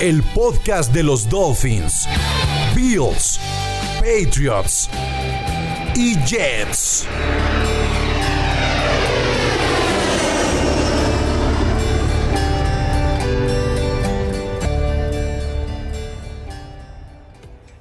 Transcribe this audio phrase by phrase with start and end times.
[0.00, 2.08] El podcast de los Dolphins,
[2.74, 3.38] Bills,
[4.00, 4.90] Patriots
[5.94, 7.06] y Jets.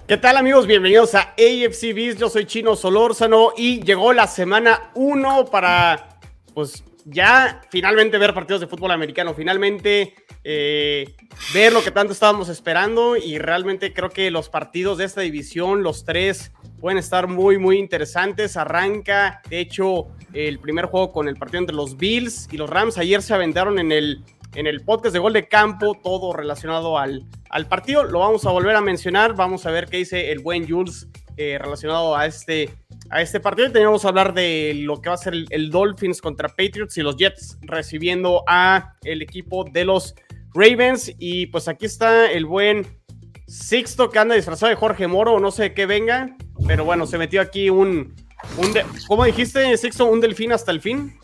[0.07, 0.67] ¿Qué tal amigos?
[0.67, 2.19] Bienvenidos a AFC Beast.
[2.19, 6.19] Yo soy Chino Solórzano y llegó la semana 1 para,
[6.53, 11.15] pues, ya finalmente ver partidos de fútbol americano, finalmente eh,
[11.53, 15.83] ver lo que tanto estábamos esperando y realmente creo que los partidos de esta división,
[15.83, 18.57] los tres, pueden estar muy, muy interesantes.
[18.57, 22.97] Arranca, de hecho, el primer juego con el partido entre los Bills y los Rams.
[22.97, 24.23] Ayer se aventaron en el
[24.55, 28.03] en el podcast de Gol de Campo, todo relacionado al, al partido.
[28.03, 31.57] Lo vamos a volver a mencionar, vamos a ver qué dice el buen Jules eh,
[31.59, 32.69] relacionado a este,
[33.13, 33.71] a este partido.
[33.71, 37.15] Teníamos que hablar de lo que va a ser el, Dolphins contra Patriots y los
[37.15, 40.15] Jets recibiendo a el equipo de los
[40.53, 41.13] Ravens.
[41.19, 42.87] Y pues aquí está el buen
[43.47, 47.41] Sixto que anda disfrazado de Jorge Moro, no sé qué venga, pero bueno, se metió
[47.41, 48.15] aquí un,
[48.57, 48.73] un
[49.05, 50.05] ¿cómo dijiste, Sixto?
[50.05, 51.19] ¿Un delfín hasta el fin?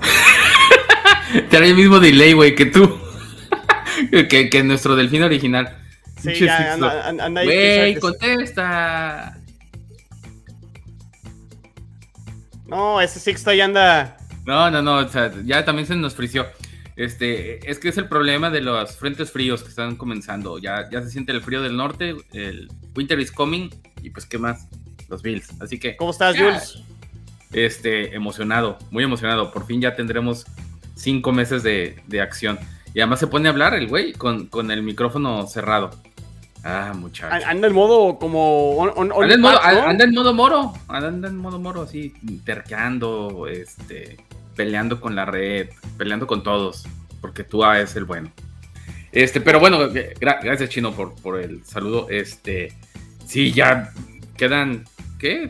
[1.50, 2.98] Tiene el mismo delay, güey, que tú.
[4.10, 5.76] que, nuestro delfín original.
[6.34, 7.46] Sí, ya, anda, anda ahí.
[7.46, 9.38] Güey, contesta.
[12.66, 14.16] No, ese Sixto ahí anda.
[14.44, 16.46] No, no, no, o sea, ya también se nos frició.
[16.96, 20.58] Este, es que es el problema de los frentes fríos que están comenzando.
[20.58, 23.68] Ya, ya se siente el frío del norte, el winter is coming,
[24.02, 24.68] y pues, ¿qué más?
[25.08, 25.50] Los Bills.
[25.60, 25.96] Así que.
[25.96, 26.82] ¿Cómo estás, Jules?
[27.52, 29.52] Este, emocionado, muy emocionado.
[29.52, 30.46] Por fin ya tendremos
[30.94, 32.58] cinco meses de, acción.
[32.94, 35.90] Y además se pone a hablar el güey con, con el micrófono cerrado.
[36.68, 37.46] Ah, muchacho.
[37.46, 38.92] Anda en modo como.
[38.96, 40.74] anda, en modo, anda, en modo, moro.
[40.88, 42.12] Anda en modo moro, así,
[42.44, 44.16] terqueando, este,
[44.56, 46.84] peleando con la red, peleando con todos.
[47.20, 48.32] Porque tú es el bueno.
[49.12, 49.78] Este, pero bueno,
[50.20, 52.08] gracias, Chino, por, por el saludo.
[52.10, 52.72] Este,
[53.24, 53.92] sí, ya
[54.36, 54.84] quedan.
[55.20, 55.48] ¿Qué?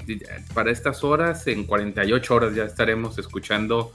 [0.53, 3.93] Para estas horas, en 48 horas ya estaremos escuchando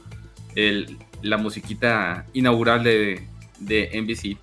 [0.55, 3.27] el, la musiquita inaugural de,
[3.59, 4.37] de NBC.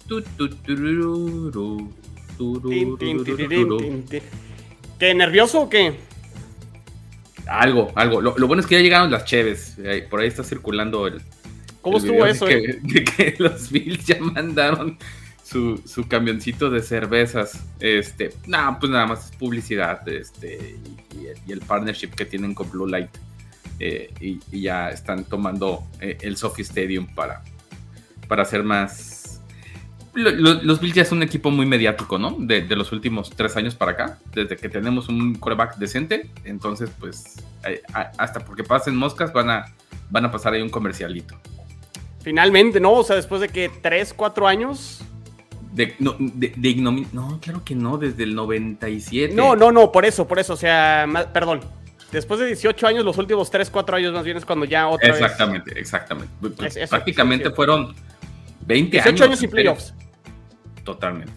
[4.98, 5.94] ¿Qué nervioso o qué?
[7.46, 8.20] Algo, algo.
[8.20, 9.76] Lo, bueno es que ya llegaron las Cheves.
[10.10, 11.22] Por ahí está circulando el.
[11.80, 12.46] ¿Cómo estuvo eso?
[12.46, 14.98] De que, los Bills ya mandaron
[15.42, 17.64] su, su, camioncito de cervezas.
[17.80, 20.06] Este, nada, pues nada más es publicidad.
[20.08, 20.76] Este,
[21.46, 23.10] y, el partnership que tienen con Blue Light.
[23.80, 27.42] Eh, y, ya están tomando eh, el Sophie Stadium para,
[28.26, 29.17] para hacer más...
[30.18, 32.36] los Bills ya es un equipo muy mediático, ¿no?
[32.38, 37.36] De, los últimos tres años para acá, desde que tenemos un coreback decente, entonces pues
[37.64, 39.64] eh, hasta porque pasen moscas van a,
[40.10, 41.38] van a pasar ahí un comercialito.
[42.22, 42.92] Finalmente, ¿no?
[42.92, 45.00] O sea, después de que tres, cuatro años...
[45.72, 46.52] De, no, de,
[47.12, 49.32] no, claro que no, desde el 97.
[49.34, 51.60] No, no, no, por eso, por eso, o sea, perdón,
[52.10, 55.10] Después de 18 años, los últimos 3, 4 años más bien es cuando ya otra
[55.10, 55.82] exactamente, vez...
[55.82, 56.88] Exactamente, exactamente.
[56.88, 57.94] Prácticamente fueron
[58.66, 59.20] 20 18 años.
[59.20, 59.94] años sin playoffs.
[60.88, 61.32] Totalmente.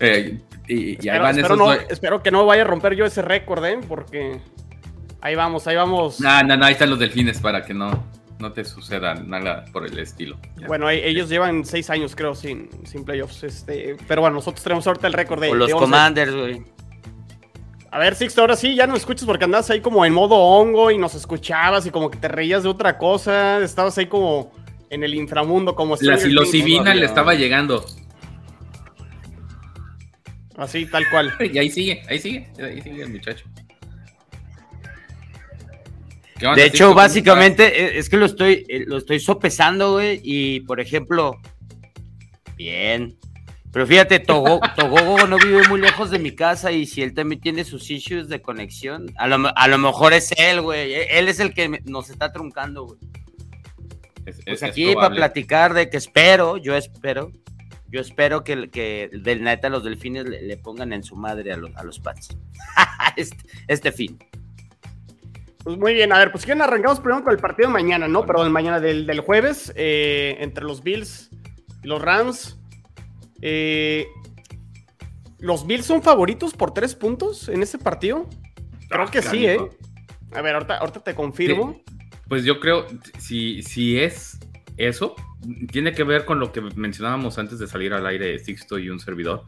[0.00, 3.78] eh, y, espero, espero, no, espero, que no vaya a romper yo ese récord, ¿eh?
[3.86, 4.40] Porque
[5.20, 6.20] ahí vamos, ahí vamos.
[6.20, 8.04] No, no, no, ahí están los delfines para que no,
[8.40, 10.36] no te suceda nada por el estilo.
[10.66, 13.44] Bueno, ellos llevan 6 años, creo, sin, sin playoffs.
[13.44, 15.50] Este, pero bueno, nosotros tenemos ahorita el récord de.
[15.50, 16.60] O los Commanders, güey.
[17.92, 20.90] A ver, Sixto, ahora sí, ya no escuchas porque andabas ahí como en modo hongo
[20.90, 23.62] y nos escuchabas y como que te reías de otra cosa.
[23.62, 24.50] Estabas ahí como
[24.90, 27.84] en el inframundo, como La psilocibina le estaba llegando.
[30.56, 31.34] Así, tal cual.
[31.52, 33.44] Y ahí sigue, ahí sigue, ahí sigue el muchacho.
[36.56, 40.80] De hecho, básicamente eh, es que lo estoy, eh, lo estoy sopesando, güey, y por
[40.80, 41.40] ejemplo,
[42.56, 43.16] bien,
[43.74, 47.64] pero fíjate, Togogo no vive muy lejos de mi casa y si él también tiene
[47.64, 50.94] sus issues de conexión, a lo, mejor es él, güey.
[50.94, 53.00] E, él es el que nos está truncando, güey.
[54.46, 57.32] pues aquí para platicar de que espero, yo espero,
[57.94, 61.70] yo espero que, que del neta los delfines le, pongan en su madre a los,
[61.76, 62.36] a los Pats.
[63.16, 63.36] este,
[63.68, 64.18] este, fin.
[65.62, 68.26] Pues muy bien, a ver, pues quieren arrancamos primero con el partido de mañana, ¿no?
[68.26, 71.30] Perdón, mañana del, del jueves, eh, entre los Bills
[71.84, 72.58] Los Rams.
[73.42, 74.08] Eh,
[75.38, 78.28] ¿Los Bills son favoritos por tres puntos en ese partido?
[78.88, 79.60] Creo Ah, que sí, ¿eh?
[80.32, 81.80] A ver, ahorita, ahorita te confirmo.
[82.28, 82.86] Pues yo creo,
[83.18, 84.40] si, si es
[84.76, 85.14] eso,
[85.70, 88.98] tiene que ver con lo que mencionábamos antes de salir al aire Sixto y un
[89.00, 89.44] servidor,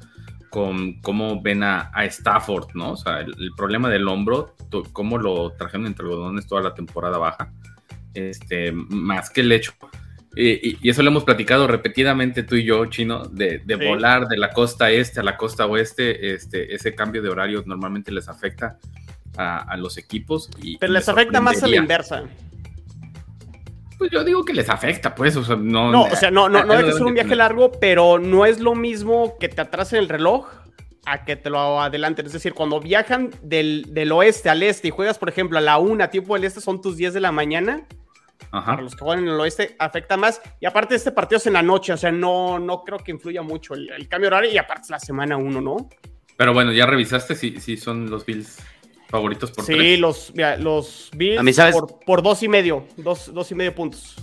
[0.51, 2.93] con cómo ven a, a Stafford, ¿no?
[2.93, 6.75] O sea, el, el problema del hombro, to- cómo lo trajeron entre algodones toda la
[6.75, 7.53] temporada baja,
[8.15, 9.73] este, más que el hecho.
[10.37, 13.85] y, y eso lo hemos platicado repetidamente tú y yo, Chino, de, de Sí.
[13.87, 18.13] volar de la costa este a la costa oeste, este, ese cambio de horario normalmente
[18.13, 18.79] les afecta
[19.37, 20.49] a, a los equipos.
[20.63, 22.25] Y, Pero les me afecta más a la inversa.
[23.99, 25.91] Pues yo digo que les afecta, pues, o sea, no.
[25.91, 28.61] No, o sea, no, no, no ya deja ser un viaje largo, pero no es
[28.61, 30.47] lo mismo que te atrasen el reloj
[31.07, 32.27] a que te lo adelanten.
[32.27, 35.79] Es decir, cuando viajan del, del oeste al este y juegas, por ejemplo, a la
[35.79, 37.87] una, tiempo del este, son tus 10 de la mañana.
[38.51, 38.73] Ajá.
[38.73, 40.43] Para los que juegan en el oeste, afecta más.
[40.61, 43.41] Y aparte, este partido es en la noche, o sea, no, no creo que influya
[43.41, 44.53] mucho el, el cambio de horario.
[44.53, 45.89] Y aparte, es la semana uno, ¿no?
[46.37, 48.59] Pero bueno, ya revisaste si, si son los Bills
[49.09, 50.01] favoritos por sí, tres.
[50.01, 51.75] los, mira, los Bills A mí, ¿sabes?
[51.75, 54.17] por, por dos y medio, dos, dos y medio puntos.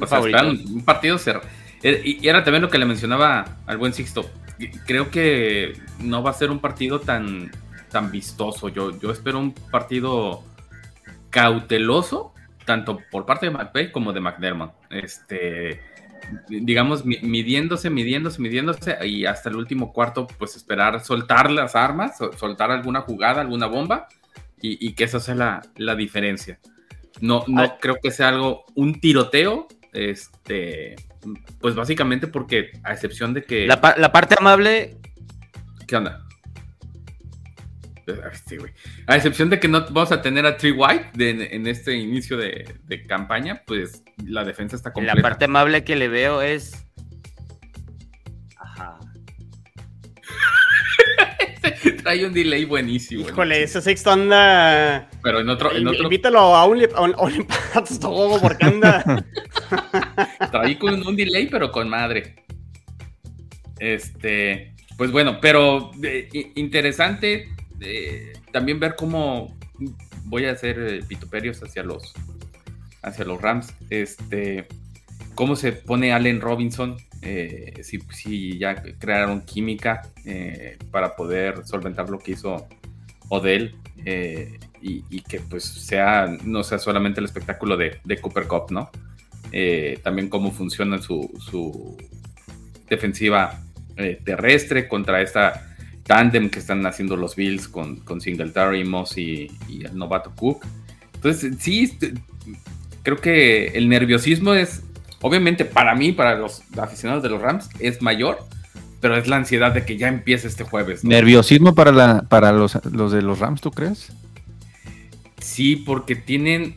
[0.00, 1.46] O sea, esperan un partido cerrado.
[1.82, 4.28] Y y era también lo que le mencionaba al buen Sixto.
[4.86, 7.50] Creo que no va a ser un partido tan,
[7.90, 8.68] tan vistoso.
[8.68, 10.42] Yo, yo espero un partido
[11.30, 12.32] cauteloso,
[12.64, 14.72] tanto por parte de McVay como de McDermott.
[14.90, 15.80] Este,
[16.48, 22.16] digamos, mi- midiéndose, midiéndose, midiéndose, y hasta el último cuarto, pues esperar soltar las armas,
[22.18, 24.08] sol- soltar alguna jugada, alguna bomba,
[24.60, 26.58] y, y que esa sea la, la diferencia.
[27.20, 27.76] No, no Ah.
[27.80, 30.96] creo que sea algo, un tiroteo, este,
[31.60, 33.66] pues básicamente porque, a excepción de que...
[33.66, 34.96] La, pa- la parte amable,
[35.86, 36.24] ¿Qué onda?
[38.46, 38.72] Sí, güey.
[39.06, 42.36] A excepción de que no vamos a tener a Tree White de- en este inicio
[42.36, 45.22] de, de campaña, pues la defensa está la completa.
[45.22, 46.84] parte amable que le veo es.
[48.56, 48.98] Ajá.
[52.02, 53.28] Trae un delay buenísimo.
[53.28, 55.08] Híjole, ese sexto anda.
[55.22, 57.84] Pero en otro, en otro Invítalo a un, a un, a
[58.40, 59.24] porque anda.
[60.50, 62.36] traí con un delay, pero con madre.
[63.78, 67.48] Este, pues bueno, pero eh, interesante
[67.80, 69.56] eh, también ver cómo
[70.24, 72.14] voy a hacer eh, vituperios hacia los
[73.02, 73.74] hacia los Rams.
[73.90, 74.66] Este,
[75.34, 82.10] cómo se pone Allen Robinson, eh, si, si ya crearon química eh, para poder solventar
[82.10, 82.68] lo que hizo
[83.28, 83.74] Odell.
[84.80, 88.90] y, y que pues sea, no sea solamente el espectáculo de, de Cooper Cup, ¿no?
[90.02, 91.96] también cómo funciona su, su
[92.88, 93.60] defensiva
[94.24, 95.67] terrestre contra esta
[96.08, 100.64] tándem que están haciendo los Bills con, con Singletary, Moss y, y el novato Cook.
[101.14, 102.14] Entonces, sí, este,
[103.02, 104.82] creo que el nerviosismo es,
[105.20, 108.38] obviamente para mí, para los aficionados de los Rams, es mayor,
[109.00, 111.04] pero es la ansiedad de que ya empiece este jueves.
[111.04, 111.10] ¿no?
[111.10, 114.10] Nerviosismo para, la, para los, los de los Rams, ¿tú crees?
[115.40, 116.76] Sí, porque tienen,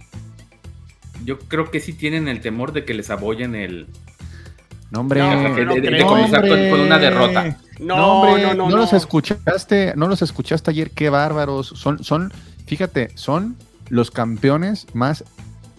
[1.24, 3.88] yo creo que sí tienen el temor de que les abollen el,
[4.92, 5.22] No, hombre.
[5.22, 7.58] No, de, comenzar con, una derrota.
[7.80, 8.70] No, No, hombre, no, no.
[8.70, 8.78] no.
[8.78, 11.68] los escuchaste, no los escuchaste ayer, qué bárbaros.
[11.68, 12.32] Son, son,
[12.66, 13.56] fíjate, son
[13.90, 15.24] los campeones más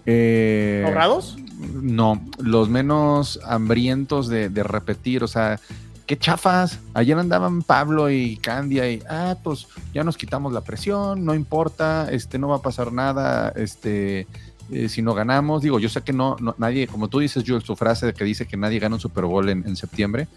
[0.07, 1.37] eh, ¿Ahorrados?
[1.59, 5.61] No, los menos hambrientos de, de repetir, o sea,
[6.07, 6.81] qué chafas.
[6.95, 12.11] Ayer andaban Pablo y Candia y, ah, pues ya nos quitamos la presión, no importa,
[12.11, 14.27] este, no va a pasar nada, este,
[14.73, 15.63] eh, si no ganamos.
[15.63, 18.25] Digo, yo sé que no, no- nadie, como tú dices, Jules, tu frase de que
[18.25, 20.29] dice que nadie gana un Super Bowl en, en septiembre,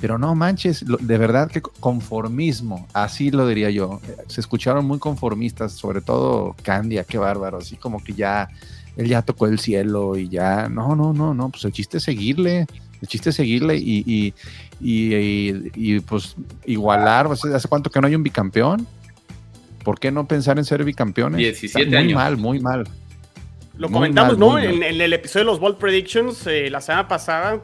[0.00, 4.00] pero no manches, lo- de verdad que conformismo, así lo diría yo.
[4.28, 8.48] Se escucharon muy conformistas, sobre todo Candia, qué bárbaro, así como que ya
[8.96, 12.04] él ya tocó el cielo y ya, no, no, no, no, pues el chiste es
[12.04, 12.66] seguirle,
[13.00, 14.34] el chiste es seguirle y, y,
[14.80, 18.86] y, y- y, pues igualar, ¿hace cuánto que no hay un bicampeón?
[19.82, 21.38] ¿Por qué no pensar en ser bicampeones?
[21.38, 22.14] 17 Está muy años.
[22.16, 22.88] mal, muy mal.
[23.76, 24.58] Lo Muy comentamos, mal, ¿no?
[24.58, 27.60] En, en el episodio de los Bold Predictions eh, la semana pasada.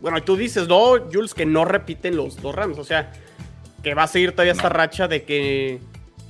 [0.00, 2.78] Bueno, y tú dices, no, Jules, que no repiten los dos Rams.
[2.78, 3.12] O sea,
[3.82, 5.78] que va a seguir todavía esta racha de que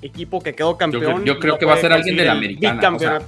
[0.02, 1.24] equipo que quedó campeón.
[1.24, 2.94] yo creo no que va a ser alguien de la americana.
[2.94, 3.18] o sea,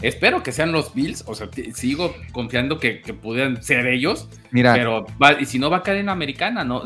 [0.00, 1.24] espero que sean los Bills.
[1.26, 4.28] O sea, sigo confiando que, que puedan ser ellos.
[4.50, 6.82] Mira, Pero va- y si no va a caer en la americana, no,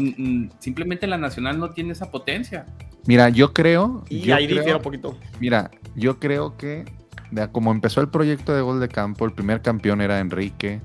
[0.59, 2.67] simplemente la nacional no tiene esa potencia.
[3.07, 5.17] mira, yo creo, y yo ahí creo- un poquito.
[5.39, 6.85] Mira, yo creo que
[7.53, 10.81] como empezó el proyecto de gol de campo, el primer campeón era Enrique,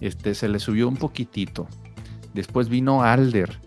[0.00, 1.66] este, se le subió un poquitito.
[2.34, 3.60] Después vino Alder,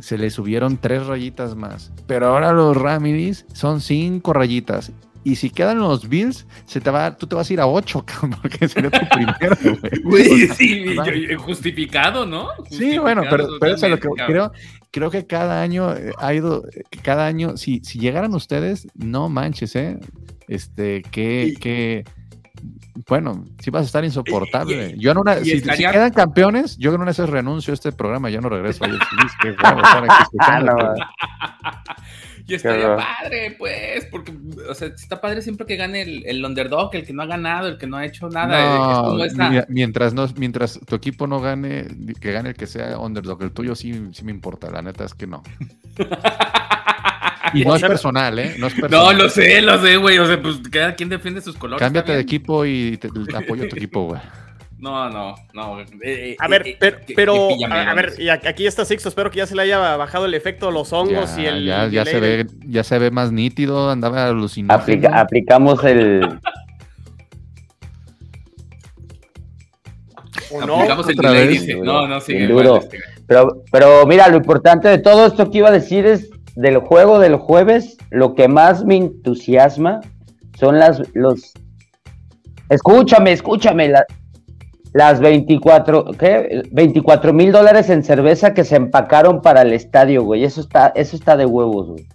[0.00, 1.92] se le subieron tres rayitas más.
[2.06, 4.92] Pero ahora los Ramidis son cinco rayitas.
[5.24, 8.04] Y si quedan los Bills, se te va, tú te vas a ir a 8,
[8.42, 9.56] porque sería tu primero,
[10.04, 10.48] güey.
[10.48, 10.96] sí,
[11.38, 12.48] justificado, ¿no?
[12.70, 14.52] sí, bueno, pero, pero eso es lo que creo.
[14.90, 16.62] Creo que cada año eh, ha ido,
[17.02, 19.98] cada año, si, si llegaran ustedes, no manches, ¿eh?
[20.46, 22.04] Este, que, que,
[23.08, 24.94] bueno, sí vas a estar insoportable.
[24.96, 28.40] yo en una, si, quedan campeones, yo en una vez renuncio a este programa, ya
[28.40, 28.84] no regreso.
[32.46, 34.34] Y estaría padre, pues, porque,
[34.68, 37.68] o sea, está padre siempre que gane el, el, underdog, el que no ha ganado,
[37.68, 39.64] el que no ha hecho nada.
[39.68, 41.86] mientras, no, mientras tu equipo no gane,
[42.20, 45.14] que gane el que sea underdog, el tuyo sí, sí me importa, la neta es
[45.14, 45.42] que no.
[47.54, 48.56] Y no es personal, ¿eh?
[48.58, 49.16] No, es personal.
[49.16, 50.18] no lo sé, lo sé, güey.
[50.18, 51.80] O sea, pues cada quien defiende sus colores.
[51.80, 54.20] Cámbiate de equipo y te, apoyo a tu equipo, güey.
[54.84, 55.80] No, no, no.
[55.80, 56.76] Eh, eh, a ver, eh,
[57.16, 60.34] pero, a, ver, y aquí está Sixto, espero que ya se le haya bajado el
[60.34, 61.64] efecto de los hongos y el.
[61.64, 64.74] Ya, ya se ve, ya se ve más nítido, andaba alucinando.
[65.14, 66.20] aplicamos el.
[70.50, 70.76] no?
[70.76, 71.76] Aplicamos el delay, dice.
[71.76, 72.46] No, no, sigue.
[72.46, 72.80] Duro.
[73.26, 77.20] Pero, pero mira, lo importante de todo esto que iba a decir es del juego
[77.20, 80.00] del jueves, lo que más me entusiasma
[80.58, 81.54] son las, los,
[82.68, 83.90] escúchame, escúchame,
[84.94, 86.62] las 24, ¿qué?
[86.70, 91.16] 24 mil dólares en cerveza que se empacaron para el estadio, güey, eso está, eso
[91.16, 92.06] está de huevos, güey.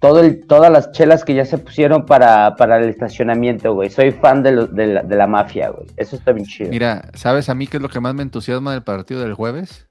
[0.00, 3.88] Todo el, todas las chelas que ya se pusieron para, para el estacionamiento, güey.
[3.88, 5.86] Soy fan de, la, de la mafia, güey.
[5.96, 6.70] Eso está bien chido.
[6.70, 9.86] Mira, ¿sabes a mí qué es lo que más me entusiasma del partido del jueves?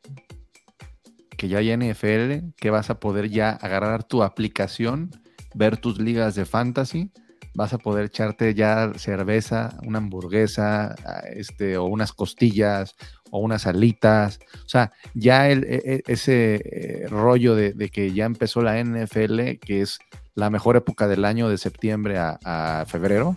[1.41, 5.09] que ya hay NFL, que vas a poder ya agarrar tu aplicación,
[5.55, 7.09] ver tus ligas de fantasy,
[7.53, 10.95] vas a poder echarte ya cerveza, una hamburguesa,
[11.33, 12.95] este, o unas costillas,
[13.29, 14.39] o unas alitas.
[14.65, 19.57] O sea, ya el, e, e, ese eh, rollo de, que ya empezó la NFL,
[19.59, 19.99] que es
[20.35, 23.35] la mejor época del año de septiembre a, febrero,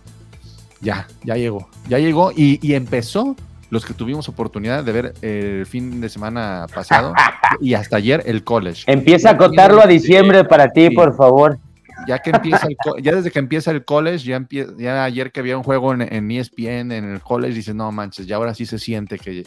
[0.81, 1.69] ya, ya llegó.
[1.89, 3.35] Ya llegó y, y empezó
[3.69, 7.13] los que tuvimos oportunidad de ver el fin de semana pasado
[7.61, 8.83] y hasta ayer el college.
[8.87, 11.59] Empieza a contarlo a diciembre para ti, por favor.
[12.07, 12.67] Ya que empieza
[13.01, 14.47] ya desde que empieza el college, ya,
[14.77, 18.27] ya ayer que había un juego en, en, ESPN en el college, dices, no manches,
[18.27, 19.43] ya ahora sí se siente que,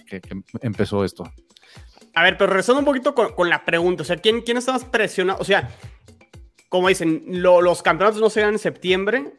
[0.61, 1.25] empezó esto.
[2.15, 4.85] A ver, pero regresando un poquito con, la pregunta, o sea, ¿quién, quién está más
[4.85, 5.39] presionado?
[5.41, 5.69] O sea,
[6.69, 9.33] como dicen, los campeonatos no se dan en septiembre,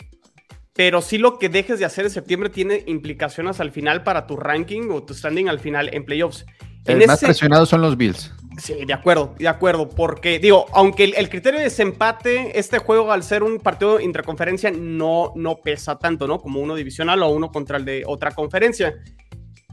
[0.74, 4.38] pero sí lo que dejes de hacer en septiembre tiene implicaciones al final para tu
[4.38, 6.46] ranking o tu standing al final en playoffs.
[6.86, 8.34] El más presionados son los Bills.
[8.60, 13.24] Sí, de acuerdo, de acuerdo, porque digo, aunque el, criterio de desempate, este juego al
[13.24, 16.40] ser un partido interconferencia no, no pesa tanto, ¿no?
[16.40, 18.96] Como uno divisional o uno contra el de otra conferencia.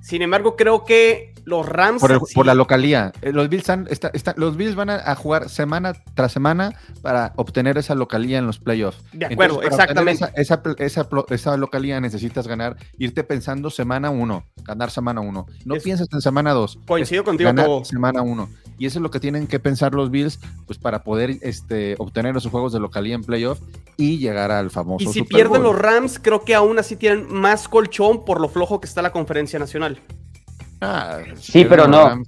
[0.00, 2.02] Sin embargo, creo que los Rams.
[2.34, 3.12] Por, la localía.
[3.22, 3.66] Eh, los Bills,
[4.34, 8.98] los Bills van a, jugar semana tras semana para obtener esa localía en los playoffs.
[9.12, 10.26] De acuerdo, exactamente.
[10.36, 15.46] Esa, esa, esa, localía necesitas ganar, irte pensando semana uno, ganar semana uno.
[15.64, 16.80] No piensas en semana dos.
[16.84, 17.48] Coincido contigo.
[17.48, 18.50] Ganar semana uno.
[18.78, 22.36] Y eso es lo que tienen que pensar los Bills, pues para poder este, obtener
[22.36, 23.60] esos juegos de localía en playoff
[23.96, 25.08] y llegar al famoso.
[25.08, 28.80] Y si pierden los Rams, creo que aún así tienen más colchón por lo flojo
[28.80, 30.00] que está la conferencia nacional.
[30.80, 32.22] Ah, sí, pero no.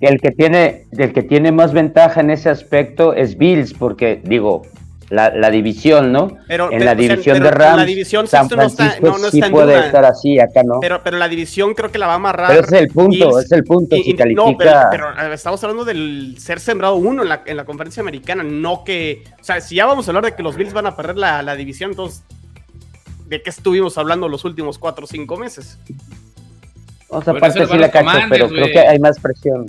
[0.00, 4.62] El que tiene, el que tiene más ventaja en ese aspecto es Bills, porque digo,
[5.10, 6.36] la, división, ¿no?
[6.46, 10.04] Pero, en la división de Rams, la división San Francisco no está, sí puede estar
[10.04, 10.78] así, acá no.
[10.80, 12.48] Pero, pero la división creo que la va a amarrar.
[12.48, 13.96] Pero ese es el punto, es el punto.
[13.96, 14.84] si califica...
[14.84, 18.84] No, pero, estamos hablando del ser sembrado uno en la, en la conferencia americana, no
[18.84, 19.24] que.
[19.40, 21.42] O sea, si ya vamos a hablar de que los Bills van a perder la,
[21.42, 22.22] la división, entonces,
[23.26, 25.78] ¿de qué estuvimos hablando los últimos cuatro o cinco meses?
[27.10, 29.66] O sea, aparte sí la cacho, pero creo que hay más presión.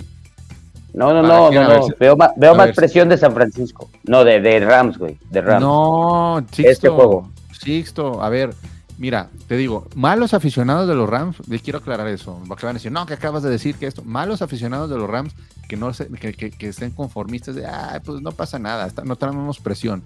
[0.94, 1.88] No, no, no, no, no.
[1.98, 3.90] Veo, más, veo más presión de San Francisco.
[4.04, 5.18] No, de, de Rams, güey.
[5.30, 5.62] De Rams.
[5.62, 6.70] No, Sixto.
[6.70, 7.30] Este juego.
[7.58, 8.50] Sixto, a ver,
[8.98, 12.78] mira, te digo, malos aficionados de los Rams, les quiero aclarar eso, porque van a
[12.78, 15.34] decir, no, que acabas de decir que esto, malos aficionados de los Rams
[15.68, 19.58] que no se, que, que, estén conformistas de, ah, pues no pasa nada, no tenemos
[19.58, 20.02] presión.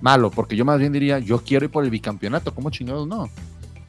[0.00, 3.28] Malo, porque yo más bien diría, yo quiero ir por el bicampeonato, ¿cómo chingados no?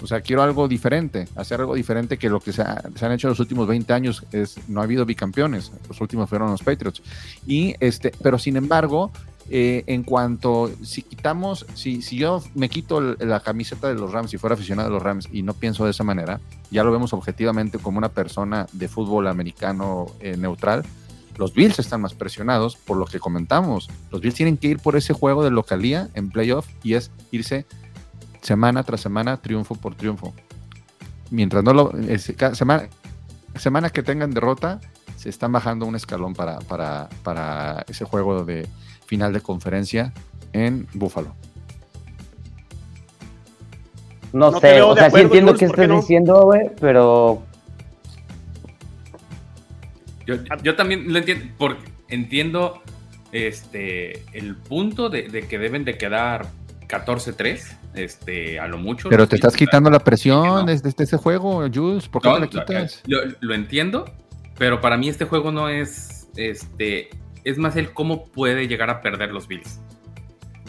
[0.01, 3.31] O sea, quiero algo diferente, hacer algo diferente que lo que se, han hecho en
[3.31, 4.25] los últimos 20 años.
[4.31, 7.01] Es, no ha habido bicampeones, los últimos fueron los Patriots.
[7.46, 9.12] Y este, pero sin embargo,
[9.50, 14.31] eh, en cuanto, si quitamos, si, si yo me quito la camiseta de los Rams,
[14.31, 16.39] si fuera aficionado de los Rams y no pienso de esa manera,
[16.72, 20.84] ya lo vemos objetivamente como una persona de fútbol americano eh, neutral,
[21.38, 23.89] los Bills están más presionados por lo que comentamos.
[24.12, 27.65] Los Bills tienen que ir por ese juego de localía en playoff y es irse
[28.41, 30.33] semana tras semana, triunfo por triunfo.
[31.29, 31.91] Mientras no lo.
[32.53, 32.89] semana,
[33.55, 34.79] semana que tengan derrota,
[35.15, 38.67] se están bajando un escalón para, para, para ese juego de
[39.05, 40.13] final de conferencia
[40.53, 41.36] en Buffalo.
[44.33, 46.01] No, sé, o sea, sí entiendo Jules, qué ¿por qué estás no?
[46.01, 47.43] diciendo, güey, pero
[50.25, 52.81] Yo, yo también lo entiendo, porque entiendo
[53.31, 56.48] este el punto de, de que deben de quedar
[56.88, 59.10] 14-3, este, a lo mucho.
[59.10, 60.63] Pero te estás quitando la presión no.
[60.65, 62.07] desde ese juego, Jules.
[62.07, 63.01] ¿Por qué No, te la quitas?
[63.07, 64.05] Lo, lo entiendo,
[64.57, 67.10] pero para mí este juego no es, este,
[67.43, 69.79] es más el cómo puede llegar a perder los Bills.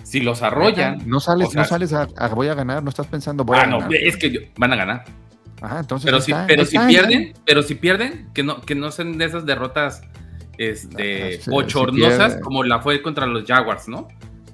[0.03, 2.91] Si los arrollan, No sales, o sea, no sales a, a voy a ganar, no
[2.91, 3.95] estás pensando voy ah, a no, ganar.
[3.95, 5.05] es que yo- van a ganar.
[5.63, 9.25] Ajá, entonces Pero si, pero pierden, pero si pierden, que no, que no sean de
[9.25, 10.03] esas derrotas
[10.59, 14.09] este, Ah, como la fue contra los Jaguars, ¿no?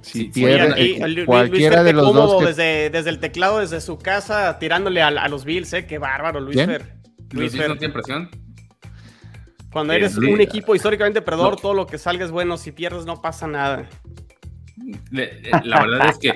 [0.08, 2.90] Si Sí, pierde, aquí, eh, el Luis- cualquiera Luis Fer, de los dos que desde,
[2.90, 5.86] desde el teclado, desde su casa, tirándole a, a los Bills, ¿eh?
[5.86, 6.70] Qué bárbaro, Luis ¿Quién?
[6.70, 6.82] Fer.
[7.30, 7.78] Luis Bills no Fer.
[7.78, 8.30] tienen presión.
[9.70, 11.56] Cuando Eh, eres Luis- un equipo históricamente perdedor, No.
[11.56, 12.56] todo lo que salga es bueno.
[12.56, 13.86] Si pierdes, no pasa nada.
[15.12, 16.32] Eh, La verdad es que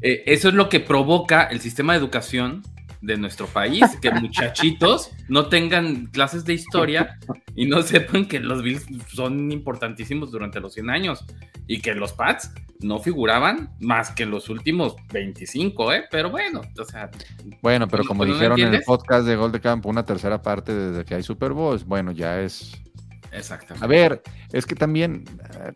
[0.00, 2.62] eh, eso es lo que provoca el sistema de educación
[3.06, 7.18] de nuestro país, que muchachitos no tengan clases de historia
[7.54, 11.24] y no sepan que los Bills son importantísimos durante los 100 años
[11.66, 16.04] y que los Pats no figuraban más que en los últimos 25, ¿eh?
[16.10, 17.10] Pero bueno, o sea,
[17.62, 20.74] Bueno, pero como ¿No dijeron en el podcast de Gol de Campo, una tercera parte
[20.74, 22.72] desde que hay Super Bowls, bueno, ya es.
[23.36, 23.84] Exactamente.
[23.84, 25.24] A ver, es que también.
[25.54, 25.72] eh,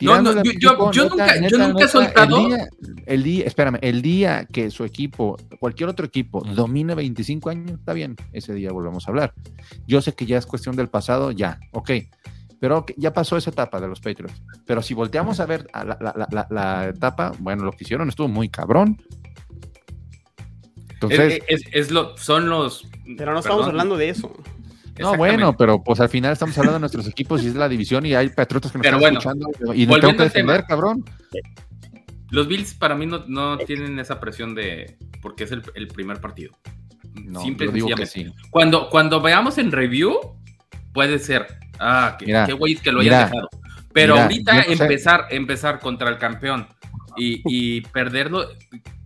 [0.00, 0.70] No, no, yo-
[1.08, 2.68] nunca- yo nunca he soltado- El día,
[3.06, 7.92] el día, espérame, el día que su equipo, cualquier otro equipo, domine 25 años, está
[7.92, 9.34] bien, ese día volvemos a hablar.
[9.86, 11.90] Yo sé que ya es cuestión del pasado, ya, ok.
[12.60, 14.40] Pero ya pasó esa etapa de los Patriots.
[14.66, 17.82] Pero si volteamos a ver a la, la- la- la- la etapa, bueno, lo que
[17.84, 19.02] hicieron estuvo muy cabrón.
[20.94, 22.86] Entonces, Es- es- es lo, son los.
[23.18, 24.32] Pero no estamos hablando de eso.
[24.98, 28.04] No, bueno, pero pues al final estamos hablando de nuestros equipos y es la división
[28.04, 31.04] y hay patriotas que nos Pero están bueno, escuchando y no tengo que defender, cabrón.
[32.30, 34.96] Los Bills para mí no, no tienen esa presión de.
[35.20, 36.52] porque es el, el primer partido.
[37.14, 38.32] No, Simple digo que sí.
[38.50, 40.18] Cuando, cuando veamos en review,
[40.92, 41.46] puede ser.
[41.78, 43.48] Ah, que, Mira, qué güey que lo mira, hayan dejado.
[43.92, 46.66] Pero mira, ahorita empezar, empezar contra el campeón
[47.16, 48.48] y, y perderlo,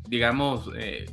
[0.09, 1.07] digamos, eh,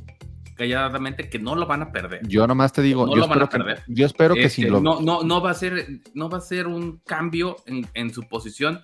[0.54, 2.26] calladamente, que no lo van a perder.
[2.26, 3.82] Yo nomás te digo, No yo, lo van a perder.
[3.84, 6.38] que, yo espero que Este, si lo no, no, no va a ser, no va
[6.38, 8.80] a ser un cambio en, en su posición,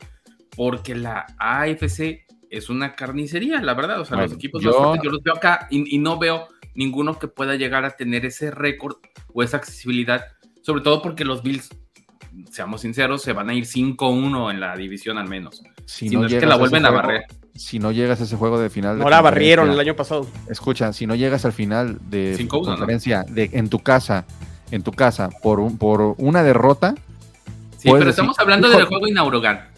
[0.56, 4.00] porque la AFC es una carnicería, la verdad.
[4.00, 6.48] O sea, los equipos yo- más fuertes, yo los veo acá y, y no veo
[6.74, 8.96] ninguno que pueda llegar a tener ese récord
[9.32, 10.24] o esa accesibilidad,
[10.62, 11.68] sobre todo porque los Bills,
[12.50, 15.62] seamos sinceros, se van a ir 5-1 en la división al menos.
[15.86, 17.22] si Si no no es que la vuelven a juego- barrer.
[17.60, 20.26] Si no llegas a ese juego de final de No la barrieron el año pasado.
[20.48, 22.60] Escucha, si no llegas al final de 5-1, ¿no?
[22.62, 24.24] conferencia de, en tu casa,
[24.70, 26.94] en tu casa por un, por una derrota,
[27.76, 29.68] Sí, pero decir, estamos hablando del juego inaugural.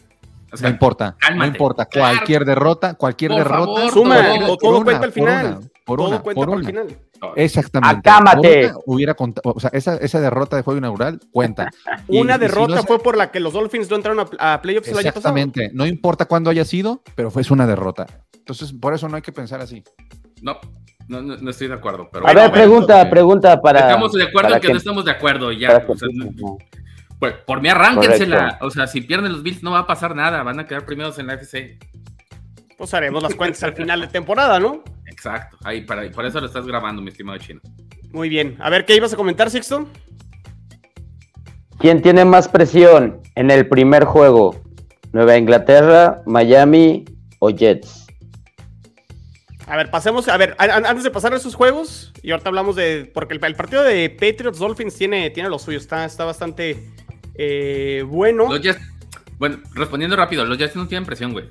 [0.53, 1.39] O sea, no importa, cálmate.
[1.39, 2.15] no importa, Claro.
[2.15, 4.17] cualquier derrota, cualquier Por derrota, favor, Suma,
[4.61, 5.47] todo- cuenta al final.
[5.47, 6.83] una, por todo una, cuenta por para el una.
[6.85, 6.99] final.
[7.37, 8.09] Exactamente.
[8.11, 8.71] Acámate.
[8.71, 11.71] Por Hubiera contado, o sea, esa, esa derrota de juego inaugural cuenta.
[12.09, 14.55] Y- Una y si derrota no fue por la que los Dolphins no entraron a,
[14.55, 15.37] a playoffs el año pasado.
[15.37, 15.71] Exactamente.
[15.73, 18.07] No importa cuándo haya sido, pero fue una derrota.
[18.35, 19.85] Entonces, por eso no hay que pensar así.
[20.41, 20.59] No,
[21.09, 22.09] no, no, no estoy de acuerdo.
[22.13, 23.81] Pero A bueno, ver, pregunta, pregunta para.
[23.81, 25.85] Estamos de acuerdo en que, no estamos de acuerdo y ya.
[25.87, 26.59] o sea, no-
[27.21, 28.37] pues, por mí arránquensela.
[28.39, 28.67] Correcto.
[28.67, 30.43] O sea, si pierden los Bills no va a pasar nada.
[30.43, 31.79] Van a quedar primeros en la FC.
[32.83, 34.83] Pues haremos las cuentas al final de temporada, ¿no?
[35.07, 35.57] Exacto.
[35.63, 37.61] Ahí, para, por eso lo estás grabando, mi estimado chino.
[38.11, 38.57] Muy bien.
[38.59, 39.87] A ver, ¿qué ibas a comentar, Sixto?
[41.79, 44.61] ¿Quién tiene más presión en el primer juego?
[45.13, 47.05] ¿Nueva Inglaterra, Miami
[47.39, 48.09] o Jets?
[49.69, 50.27] A ver, pasemos.
[50.27, 53.09] A ver, antes de pasar a esos juegos, y ahorita hablamos de.
[53.15, 55.79] Porque el, el partido de Patriots Dolphins tiene, tiene lo suyo.
[55.79, 56.91] Está, está bastante
[57.37, 58.49] eh, bueno.
[58.49, 58.81] Los Jets,
[59.39, 61.45] bueno, respondiendo rápido, los Jets no tienen presión, güey.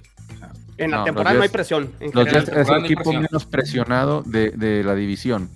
[0.82, 1.92] En la No, temporada no hay presión.
[2.00, 2.26] En Los.
[2.30, 3.22] Jets es el equipo presión.
[3.24, 5.50] menos presionado de, de la división.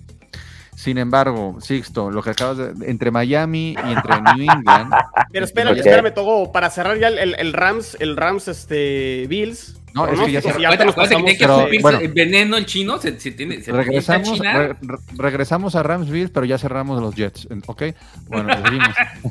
[0.74, 2.90] Sin embargo, Sixto, lo que acabas de.
[2.90, 4.92] Entre Miami y entre New England.
[5.32, 5.78] Pero espérame, Ok.
[5.78, 6.52] espérame, Togo.
[6.52, 9.80] Para cerrar ya el, el- el Rams, el Rams este, Bills.
[9.94, 11.80] No, es que ya se- y ahorita Acuérdate, nos acuérdate que pasamos, tiene que pero,
[11.82, 11.98] bueno.
[12.00, 12.98] el veneno el chino.
[12.98, 14.76] Se, se tiene, se regresamos, re-
[15.16, 17.48] regresamos a Ramsville, pero ya cerramos los Jets.
[17.66, 17.82] ¿Ok?
[18.28, 18.88] Bueno, seguimos.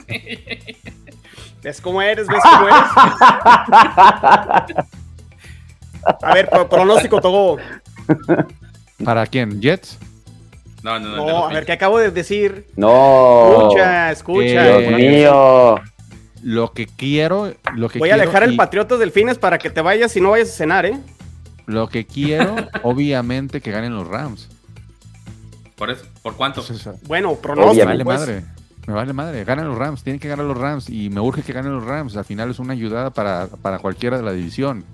[1.64, 2.28] ¿Ves cómo eres?
[2.28, 2.80] ¿Ves cómo eres?
[6.22, 7.58] A ver, pro- pronóstico, Togo.
[9.04, 9.62] ¿Para quién?
[9.62, 9.98] ¿Jets?
[10.84, 11.26] No, no, no.
[11.26, 11.66] No, a ver.
[11.66, 12.68] ¿qué acabo de decir?
[12.76, 13.52] No.
[13.70, 14.78] Escucha, escucha.
[14.80, 15.76] Eh, Dios mío.
[16.44, 17.54] Lo que quiero.
[17.76, 20.50] Lo que Voy a dejar el Patriotas Delfines para que te vayas y no vayas
[20.50, 21.00] a cenar, ¿eh?
[21.66, 24.48] Lo que quiero, obviamente, que ganen los Rams.
[25.76, 26.62] Por eso, ¿por cuánto?
[26.62, 28.20] Entonces, Bueno, me pronóstico, vale pues.
[28.20, 28.44] madre.
[28.86, 29.44] Me vale madre.
[29.44, 30.04] Ganan los Rams.
[30.04, 30.88] Tienen que ganar los Rams.
[30.92, 32.16] Y me urge que ganen los Rams.
[32.16, 34.86] Al final es una ayudada para, para cualquiera de la división.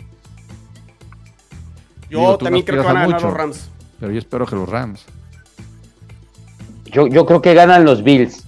[2.11, 3.33] Yo Digo, también creo que van a ganar los.
[3.33, 3.69] Rams.
[3.99, 5.05] Pero yo espero que los Rams.
[6.85, 8.43] yo, yo creo que ganan los Bills.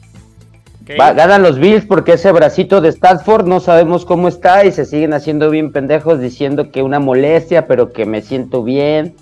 [1.00, 4.84] Va- ganan los Bills porque ese bracito de Stafford no sabemos cómo está y se
[4.86, 9.16] siguen haciendo bien pendejos diciendo que una molestia, pero que me siento bien.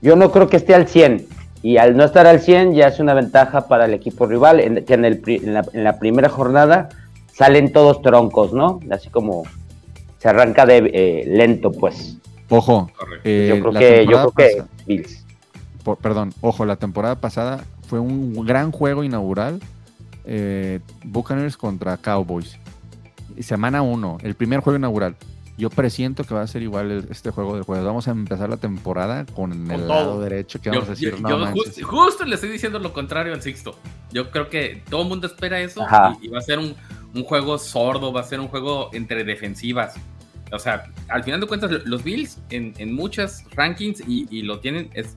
[0.00, 1.26] Yo no creo que esté al 100
[1.62, 4.82] y al no estar al 100 ya es una ventaja para el equipo rival, en,
[4.86, 6.88] que en, el pri- en la, en la primera jornada
[7.34, 8.80] salen todos troncos, ¿no?
[8.90, 9.42] Así como
[10.18, 12.16] se arranca de eh, lento, pues.
[12.50, 12.90] Ojo,
[13.24, 15.24] eh, yo creo la que, yo temporada creo que Bills.
[15.84, 19.60] por- perdón, ojo, la temporada pasada fue un gran juego inaugural.
[20.24, 22.58] Eh, Buccaneers contra Cowboys.
[23.40, 25.16] Semana 1, el primer juego inaugural.
[25.56, 27.84] Yo presiento que va a ser igual el- este juego del jueves.
[27.84, 29.88] Vamos a empezar la temporada con, el todo.
[29.88, 31.64] lado derecho que Yo, vamos a decir, yo- no yo manches".
[31.66, 33.76] just- justo le estoy diciendo lo contrario al Sixto.
[34.10, 35.84] Yo creo que todo el mundo espera eso
[36.22, 36.74] y, y va a ser un,
[37.14, 39.94] un juego sordo, va a ser un juego entre defensivas.
[40.52, 44.60] O sea, al final de cuentas, los Bills en, en muchas rankings y, y lo
[44.60, 45.16] tienen, es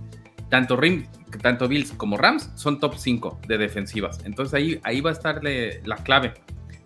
[0.50, 1.08] tanto, Rim-
[1.42, 4.20] tanto Bills como Rams son top 5 de defensivas.
[4.26, 6.34] Entonces ahí, ahí va a estar la clave.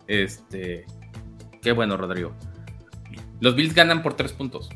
[0.07, 0.85] Este,
[1.61, 2.33] qué bueno, Rodrigo.
[3.41, 4.69] Los Bills ganan por 3 puntos.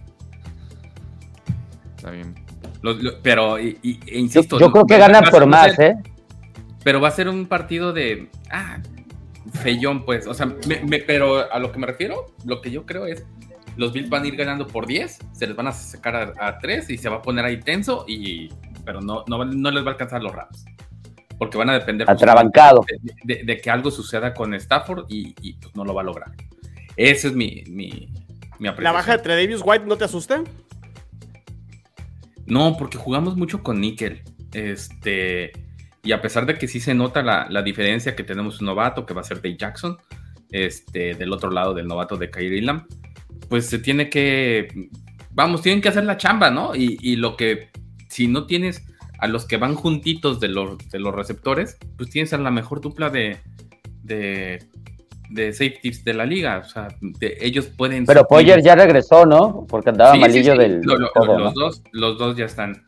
[1.95, 2.35] Está bien.
[2.81, 4.59] Los- pero, y- y- e insisto.
[4.59, 5.95] yo creo que ganan por ser- más, ¿eh?
[6.83, 8.29] Pero va a ser un partido de.
[8.49, 8.79] Ah,
[9.61, 10.25] feyón, pues.
[10.27, 13.23] O sea, me- me- pero a lo que me refiero, lo que yo creo es.
[13.81, 16.89] Los Bills van a ir ganando por 10, se les van a sacar a, 3
[16.91, 18.47] y se va a poner ahí tenso, y,
[18.85, 20.63] pero no, no, no les va a alcanzar los Rams.
[21.39, 22.85] Porque van a depender Atrabancado.
[23.23, 26.05] de, de- de que algo suceda con Stafford y, y, pues, no lo va a
[26.05, 26.31] lograr.
[26.95, 27.89] Esa es mi, mi,
[28.59, 28.93] mi ¿La apreciación.
[28.93, 30.43] baja de Tredavious White no te asusta?
[32.45, 34.21] No, porque jugamos mucho con níquel.
[34.53, 35.51] Este,
[36.03, 39.05] y a pesar de que sí se nota la, la diferencia que tenemos un novato
[39.05, 39.97] que va a ser Dave Jackson,
[40.51, 42.85] este, del otro lado del novato de Kyrie Lam,
[43.51, 44.69] pues se tiene que,
[45.31, 46.73] vamos, tienen que hacer la chamba, ¿no?
[46.73, 47.69] Y, y lo que,
[48.07, 48.81] si no tienes
[49.19, 52.79] a los que van juntitos de los, de los receptores, pues tienes a la mejor
[52.79, 53.39] dupla de,
[54.03, 54.63] de,
[55.31, 56.59] de safeties de la liga.
[56.65, 58.05] O sea, de- ellos pueden...
[58.05, 59.65] Pero Poyer ya regresó, ¿no?
[59.67, 60.57] Porque andaba Sí, malillo sí.
[60.57, 61.59] del Lo- lo- codo, los, ¿no?
[61.65, 62.81] dos, los dos ya están.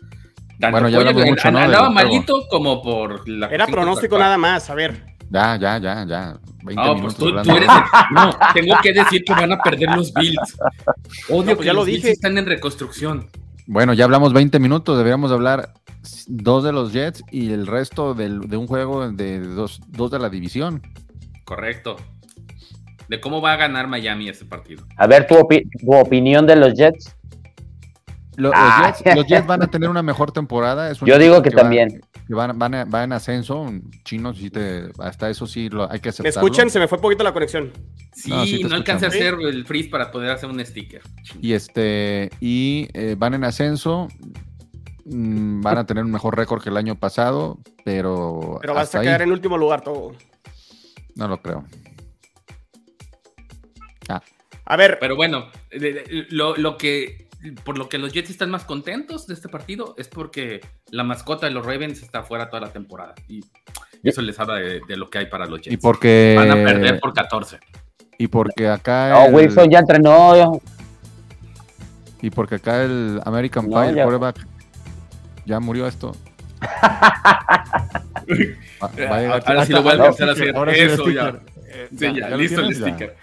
[0.61, 1.59] Tanto Bueno, ya Poyer mucho, ¿no?
[1.59, 3.47] Andaba malito como por la.
[3.49, 5.12] Era pronóstico nada más, a ver.
[5.33, 6.37] Ya, ya, ya, ya.
[6.63, 7.47] 20 No, pues tú, eres.
[7.47, 7.65] el-
[8.15, 10.57] No, tengo que decir que van a perder los Bills.
[11.29, 12.11] Odio No, pues que ya lo Bills dije.
[12.11, 13.29] están en reconstrucción.
[13.65, 15.73] Bueno, ya hablamos 20 minutos, deberíamos hablar
[16.27, 20.19] dos de los Jets y el resto del- de un juego de dos, dos de
[20.19, 20.81] la división.
[21.45, 21.95] Correcto.
[23.09, 24.85] De cómo va a ganar Miami ese partido.
[24.97, 27.15] A ver, tu, opi- tu opinión de los Jets.
[28.35, 28.93] Lo- Los, Ah.
[29.03, 30.91] Jets, los Jets van a tener una mejor temporada.
[30.91, 32.01] es un Yo digo que va- también.
[32.27, 33.69] Que van, van, a- va en ascenso,
[34.05, 36.47] chinos, sí te, hasta eso sí lo, hay que ¿Me aceptarlo.
[36.47, 36.69] escuchan?
[36.69, 37.71] Se me fue poquito la conexión.
[38.13, 41.01] Sí, No, sí alcancé a hacer el freeze para poder hacer un sticker.
[41.41, 44.07] Y este y eh, van en ascenso.
[45.05, 48.99] mm, Van a tener un mejor récord que el año pasado, pero, Pero vas a
[48.99, 50.13] ahí quedar en último lugar todo.
[51.15, 51.65] no lo creo.
[54.65, 55.49] A ver, Pero bueno,
[56.29, 60.07] lo, lo que por lo que los Jets están más contentos de este partido es
[60.07, 63.13] porque la mascota de los Ravens está fuera toda la temporada.
[63.27, 63.41] Y
[64.03, 65.73] eso les habla de, de lo que hay para los Jets.
[65.73, 67.59] Y porque Van a perder por 14.
[68.17, 70.61] y porque acá No, el- Wilson ya entrenó.
[72.21, 74.47] y porque acá el American No, Pie, el ya- quarterback,
[75.45, 76.15] ya murió esto.
[78.81, 80.55] Va- va a llegar- Ahora sí lo voy a alcanzar a hacer.
[80.75, 81.41] Eso ya.
[81.67, 83.15] Eh, Sí, ya, listo el sticker.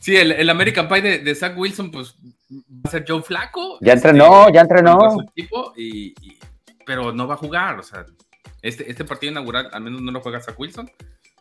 [0.00, 2.14] Sí, el, el American Pie de, de Zach Wilson, pues
[2.50, 3.78] va a ser Joe Flaco.
[3.80, 4.98] Ya este, entrenó, ya entrenó.
[5.34, 5.42] y,
[6.20, 6.38] y-
[6.86, 7.78] pero no va a jugar.
[7.78, 8.06] O sea,
[8.62, 10.90] este, este partido inaugural al menos no lo juega Zach Wilson.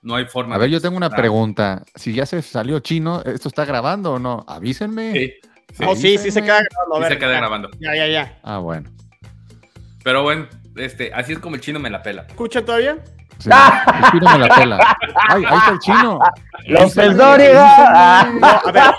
[0.02, 0.56] No hay forma.
[0.56, 1.84] A ver, de- yo tengo una pregunta.
[1.96, 4.46] Si ya se salió chino, ¿esto está grabando o no?
[4.48, 5.12] Avísenme.
[5.14, 5.34] Sí,
[5.74, 6.96] sí, oh, sí, sí se queda grabando.
[6.96, 7.70] A sí se queda ya, grabando.
[7.80, 8.40] Ya, ya, ya.
[8.44, 8.90] Ah, bueno.
[10.04, 12.24] Pero bueno, este, así es como el chino me la pela.
[12.28, 13.04] ¿Escuchan todavía?
[13.40, 14.98] Sí, el chino me la pela.
[15.30, 16.20] Ay, ahí está el chino.
[16.68, 18.22] López Dóriga.
[18.22, 18.40] avísenme.
[18.40, 18.94] No, a ver.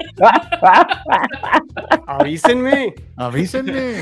[2.07, 2.94] Avísenme.
[3.16, 3.94] Avísenme.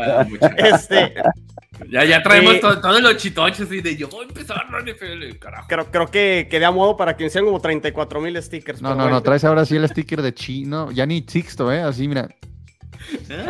[0.00, 0.26] Ah.
[0.56, 1.14] Este,
[1.90, 5.38] ya, ya traemos todo- todos los chitoches y de yo voy a empezar la NFL,
[5.38, 5.66] carajo.
[5.68, 8.82] creo, creo que quedé a modo para que sean como 34 mil stickers.
[8.82, 10.90] No, no, bueno, no, traes ahora sí el sticker de chino.
[10.90, 11.82] Ya ni Sixto, ¿eh?
[11.82, 12.28] Así, mira.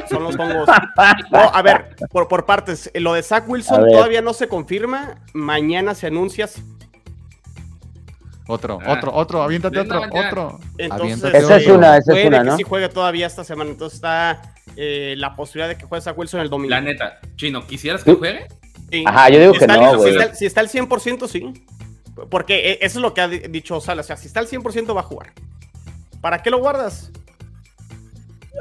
[0.08, 0.68] Son los hongos.
[1.30, 2.90] No, a ver, por, por partes.
[2.94, 5.16] Lo de Zach Wilson todavía no se confirma.
[5.32, 6.48] Mañana se anuncia.
[8.46, 8.92] Otro, Ah.
[8.94, 9.42] otro, otro.
[9.42, 10.58] Aviéntate otro, otro.
[10.78, 12.56] Entonces, Esa es una, esa es puede una, que ¿no?
[12.56, 13.70] sí juegue todavía esta semana.
[13.70, 14.42] Entonces está
[14.76, 16.70] eh, la posibilidad de que juegue Zach Wilson el domingo.
[16.70, 18.48] La neta, chino, ¿quisieras que juegue?
[18.90, 19.04] Sí.
[19.06, 21.52] Ajá, yo digo Si que está no, si, si está al 100%, sí.
[22.28, 24.00] Porque eh, eso es lo que ha di- dicho Sala.
[24.00, 25.32] O sea, si está al 100%, va a jugar.
[26.20, 27.12] ¿Para qué lo guardas?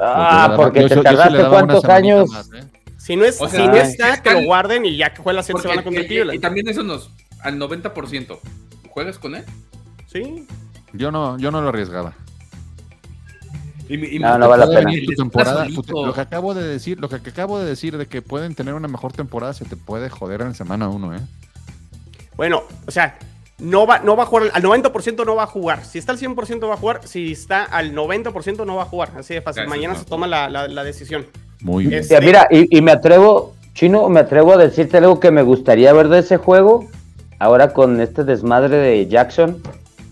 [0.00, 2.28] Ah, porque Yo- te tardaste cuántos años.
[2.30, 2.64] más, ¿eh?
[2.96, 5.12] Si no, es, O si sea, no ay, está, es que lo guarden y ya
[5.12, 8.38] que juegue la siguiente Porque- semana contra y, y- también eso nos, al 90%,
[8.90, 9.44] ¿juegas con él?
[10.06, 10.46] Sí.
[10.92, 12.12] Yo no, yo no lo arriesgaba.
[13.88, 14.92] Y, me- y No, no vale la pena.
[15.04, 18.22] tu temporada, tu- lo que acabo de decir, lo que acabo de decir de que
[18.22, 21.20] pueden tener una mejor temporada se te puede joder en semana uno, ¿eh?
[22.36, 23.18] Bueno, o sea,
[23.60, 25.84] no va, no va a jugar, al 90% no va a jugar.
[25.84, 29.10] Si está al 100% va a jugar, si está al 90% no va a jugar.
[29.18, 29.66] Así de fácil.
[29.68, 30.00] Mañana no.
[30.00, 31.26] se toma la, la- la decisión.
[31.60, 32.00] Muy bien.
[32.00, 35.42] Es- Ya, mira, y, y me atrevo, Chino, me atrevo a decirte algo que me
[35.42, 36.86] gustaría ver de ese juego.
[37.38, 39.62] Ahora con este desmadre de Jackson,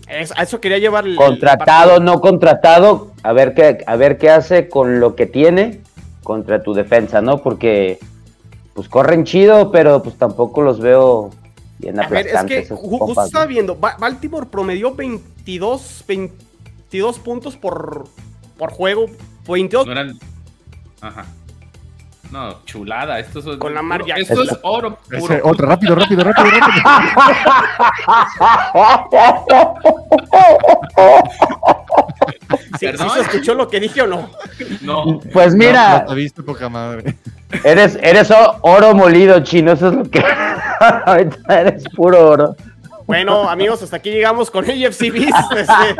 [0.07, 1.15] Es- a eso quería llevar el.
[1.15, 5.81] contratado, no contratado, a ver qué, a ver qué hace con lo que tiene
[6.23, 7.39] contra tu defensa, ¿no?
[7.43, 7.99] Porque
[8.73, 11.29] pues corren chido, pero pues tampoco los veo
[11.79, 13.49] bien A ver, es que justo estaba ¿no?
[13.49, 18.07] viendo, Ba- Baltimore promedió 22, 22 puntos por,
[18.57, 19.07] por juego.
[19.47, 20.19] 22 no eran.
[21.01, 21.25] Ajá.
[22.31, 23.17] No, chulada.
[23.17, 24.41] Esto es, Con Lamar puro- Jackson.
[24.43, 25.39] Esto es oro puro.
[25.49, 26.83] Otra, rápido, rápido, rápido, rápido.
[32.79, 33.09] ¿Sí, ¿Perdón?
[33.09, 34.29] sí se escuchó lo que dije o no?
[34.81, 37.15] No, Pues mira, No, no te viste poca madre.
[37.63, 38.31] Eres, eres
[38.61, 40.23] oro molido, chino, eso es lo que
[41.05, 42.55] ahorita eres puro oro.
[43.05, 45.33] Bueno, amigos, hasta aquí llegamos con AFC Beast.
[45.57, 45.95] Este,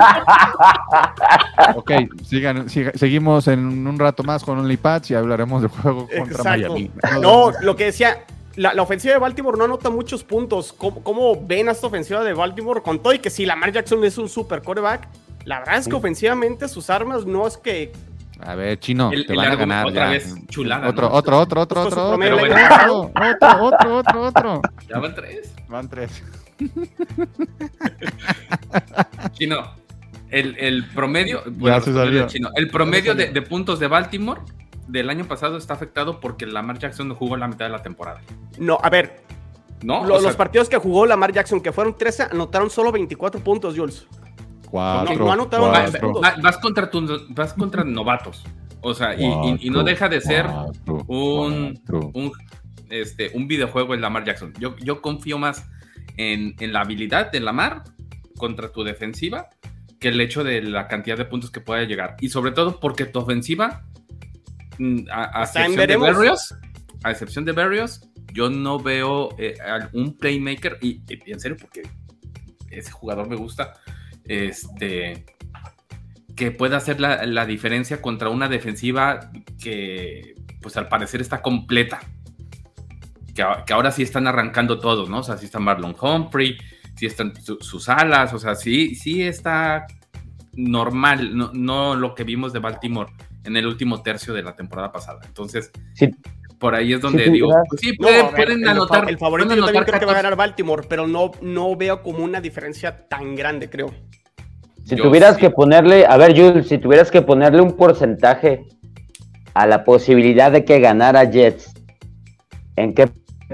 [1.75, 1.91] Ok,
[2.25, 6.73] sigan, siga- seguimos en un rato más con OnlyPads y hablaremos del juego contra Exacto.
[6.73, 6.91] Miami.
[7.21, 8.23] No, lo que decía,
[8.55, 10.71] la, la ofensiva de Baltimore no anota muchos puntos.
[10.71, 14.03] ¿Cómo, cómo ven a esta ofensiva de Baltimore con todo y que si Lamar Jackson
[14.03, 15.07] es un super quarterback?
[15.45, 17.91] La verdad es que ofensivamente sus armas no es que
[18.41, 20.11] A ver, chino, El- te el van a ganar otra ya.
[20.11, 21.15] vez, chulada, Otro, ¿no?
[21.15, 23.11] otro, otro, otro, otro, otro, otro,
[23.59, 24.61] otro, otro, otro, otro.
[24.87, 25.53] ya van tres.
[25.67, 26.23] Van tres.
[29.33, 29.71] Chino,
[30.29, 32.23] el, el promedio, bueno, se respondiendo salió.
[32.23, 34.41] al chino, el promedio de, de puntos de Baltimore
[34.87, 38.21] del año pasado está afectado porque Lamar Jackson no jugó la mitad de la temporada.
[38.57, 39.21] no, a ver,
[39.81, 40.03] ¿No?
[40.05, 43.41] lo- O sea, los partidos que jugó Lamar Jackson, que fueron 13, anotaron solo 24
[43.41, 44.05] puntos, Jules.
[44.69, 46.23] Cuatro, No, no anotaron va- cuatro, puntos.
[46.23, 48.43] va- vas contra tu- vas contra novatos.
[48.81, 49.27] O sea, y, y-
[49.61, 52.11] y no cuatro, deja de ser cuatro, un, cuatro.
[52.13, 52.31] un,
[52.89, 54.53] este, un videojuego en Lamar Jackson.
[54.59, 55.65] Yo, yo confío más
[56.17, 57.83] en, en la habilidad de Lamar
[58.37, 59.49] contra tu defensiva
[59.99, 62.15] que el hecho de la cantidad de puntos que pueda llegar.
[62.21, 63.83] Y sobre todo porque tu ofensiva,
[64.77, 65.97] mm, a, a excepción de.
[65.97, 66.55] Berrios,
[67.03, 68.01] a excepción de Berrios,
[68.33, 69.55] yo no veo eh,
[69.93, 71.81] un playmaker, y, y en serio, porque
[72.69, 73.73] ese jugador me gusta,
[74.29, 75.25] este
[76.35, 79.29] que pueda hacer la, la diferencia contra una defensiva
[79.61, 81.99] que, pues al parecer está completa.
[83.35, 85.19] Que, que ahora sí están arrancando todos, ¿no?
[85.19, 86.57] O sea, sí está Marlon Humphrey,
[86.95, 89.85] sí están su- sus alas, o sea, sí, sí está
[90.53, 93.11] normal, no, no lo que vimos de Baltimore
[93.43, 95.19] en el último tercio de la temporada pasada.
[95.25, 96.09] Entonces, Sí.
[96.57, 99.03] por ahí es donde digo, pues sí, No, pueden, a ver, pueden el, anotar.
[99.03, 100.23] fa- el favorito yo también creo que va a 14.
[100.23, 103.93] ganar Baltimore, pero no, no veo como una diferencia tan grande, creo.
[104.89, 105.41] Si Yo tuvieras sí.
[105.41, 108.65] que ponerle, a ver, Jules, si tuvieras que ponerle un porcentaje
[109.53, 111.71] a la posibilidad de que ganara Jets,
[112.75, 113.07] ¿en qué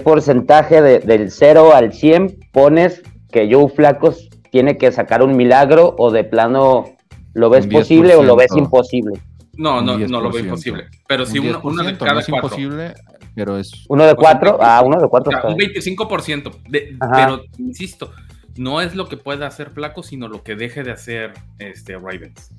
[0.05, 3.01] porcentaje de- del 0 al 100 pones
[3.33, 6.85] que Joe Flacos tiene que sacar un milagro o de plano
[7.33, 8.57] lo ves posible o lo ves 10%.
[8.59, 9.19] imposible?
[9.57, 10.45] No, no, no lo veo 10%.
[10.45, 10.85] imposible.
[11.05, 12.47] Pero sí, Un uno, uno de 10%, cada no es cuatro.
[12.47, 12.93] imposible,
[13.35, 14.57] pero es ¿Uno de cuatro?
[14.61, 15.31] Ah, uno de O cuatro.
[15.33, 15.71] sea, un bien.
[15.73, 16.51] 25%.
[16.69, 18.11] De, pero, insisto,
[18.57, 22.51] no es lo que pueda hacer Flaco, sino lo que deje de hacer este Ravens.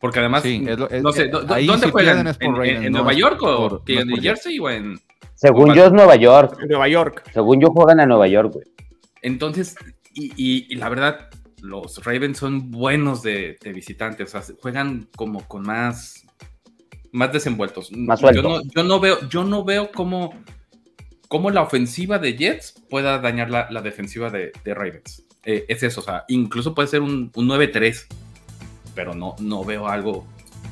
[0.00, 2.14] Porque además, Sí, es lo- es- no sé, ¿dó- dó- ahí ¿dónde sí juegan?
[2.16, 4.08] pierden es por ¿En, Ravens, en- en no Nueva York o por- que no en
[4.08, 4.98] New Jersey o en...?
[5.34, 6.58] Según yo es Nueva York.
[6.68, 7.22] Nueva York.
[7.32, 8.66] Según yo juegan a Nueva York, güey.
[9.22, 9.74] Entonces,
[10.14, 11.28] y, y- y la verdad,
[11.62, 16.26] los Ravens son buenos de, de visitantes, o sea, juegan como con más,
[17.12, 17.92] más desenvueltos.
[17.92, 20.32] Más yo, no, yo no veo, yo no veo cómo,
[21.30, 25.22] cómo la ofensiva de Jets pueda dañar la, la defensiva de, de Ravens.
[25.44, 28.04] Eh, es eso, o sea, incluso puede ser un, un 9-3,
[28.96, 30.24] pero no, no veo algo.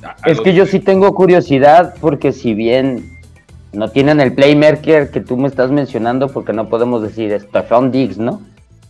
[0.03, 3.18] a- Es que yo sí tengo curiosidad porque si bien
[3.73, 8.18] no tienen el playmaker que tú me estás mencionando, porque no podemos decir Stephon Diggs,
[8.18, 8.42] ¿no?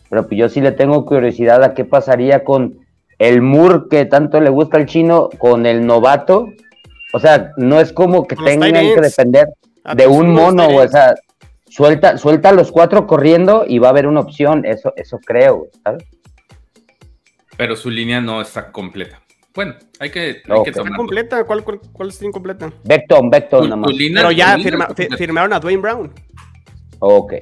[0.09, 2.79] Pero pues yo sí le tengo curiosidad a qué pasaría con
[3.19, 6.49] el Moore que tanto le gusta al chino, con el novato.
[7.13, 9.49] O sea, no es como que tengan que depender
[9.95, 11.15] de un mono, o sea,
[11.69, 15.69] suelta, suelta a los cuatro corriendo y va a haber una opción, eso, eso creo,
[15.85, 16.05] ¿sabes?
[17.57, 19.21] pero su línea no está completa.
[19.55, 20.65] Bueno, hay que, hay Ok.
[20.65, 20.97] que Está ¿Está tomarlo.
[20.99, 21.45] completa?
[21.45, 22.73] ¿Cuál, cuál, cuál está incompleta?
[22.85, 23.91] Beckton, Beckton, nada más.
[23.99, 26.13] Pero ya firma- firmaron a Dwayne Brown,
[27.01, 27.33] Ok.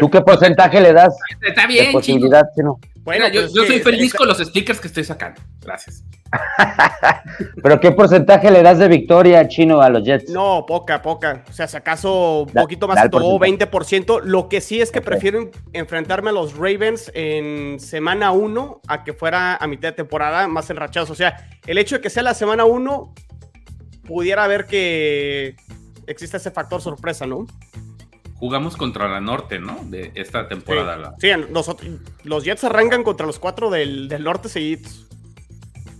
[0.00, 1.92] ¿Tú qué porcentaje le das Está de bien, chino.
[1.98, 2.78] posibilidad, chino?
[3.04, 5.38] Bueno, Mira, yo, pues soy feliz con los stickers que estoy sacando.
[5.60, 6.04] Gracias.
[7.62, 10.30] Pero ¿qué porcentaje le das de victoria chino a los Jets?
[10.30, 11.44] No, poca, poca.
[11.48, 14.22] O sea, si acaso un poquito más que todo, 20%.
[14.22, 19.12] Lo que sí es que prefiero enfrentarme a los Ravens en semana 1 a que
[19.12, 21.10] fuera a mitad de temporada más enrachados.
[21.10, 23.14] O sea, el hecho de que sea la semana 1
[24.06, 25.56] pudiera ver que
[26.06, 27.46] existe ese factor sorpresa, ¿no?
[28.34, 29.78] Jugamos contra la norte, ¿no?
[29.84, 31.14] De esta temporada.
[31.18, 31.28] Sí,
[32.24, 35.06] los Jets arrancan contra los cuatro del, del norte seguidos.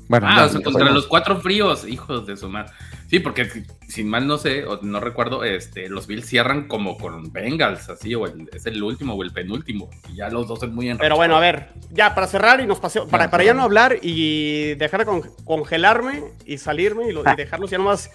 [0.08, 2.72] Bueno, ah, contra los cuatro fríos, hijos de su madre.
[3.14, 3.48] Sí, porque
[3.86, 8.12] sin mal no sé, o no recuerdo, este, los Bills cierran como con Bengals, así,
[8.16, 9.88] o es el último o el penúltimo.
[10.08, 12.80] Y ya los dos son muy Pero bueno, a ver, ya para cerrar y nos
[12.80, 17.34] paseo, para, para ya no hablar y dejar de congelarme y salirme y, lo, y
[17.36, 18.10] dejarlos ya nomás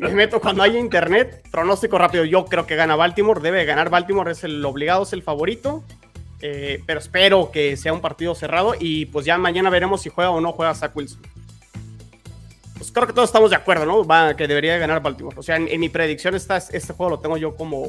[0.00, 1.46] me meto cuando haya internet.
[1.52, 5.22] Pronóstico rápido, yo creo que gana Baltimore, debe ganar Baltimore, es el obligado, es el
[5.22, 5.84] favorito.
[6.42, 10.30] Eh, pero espero que sea un partido cerrado y pues ya mañana veremos si juega
[10.30, 11.20] o no juega Zach Wilson.
[12.80, 14.06] Pues creo que todos estamos de acuerdo, ¿no?
[14.06, 15.36] Va, que debería ganar Baltimore.
[15.38, 17.88] O sea, en, mi predicción está, este juego lo tengo yo como,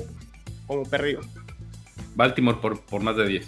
[0.67, 1.21] como perdido.
[2.13, 3.47] Baltimore por, por más de 10.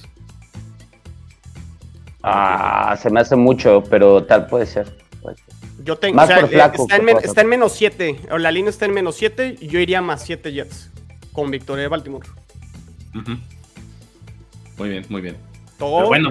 [2.24, 4.96] Ah, se me hace mucho, pero tal puede ser.
[5.84, 6.72] Yo tengo, o sea, eh,
[7.26, 10.24] está, en menos 7, o la línea está en menos 7, y yo iría más
[10.24, 10.92] 7 Jets
[11.34, 12.26] con victoria de Baltimore.
[14.78, 15.36] Muy bien, muy bien.
[15.78, 16.30] bueno,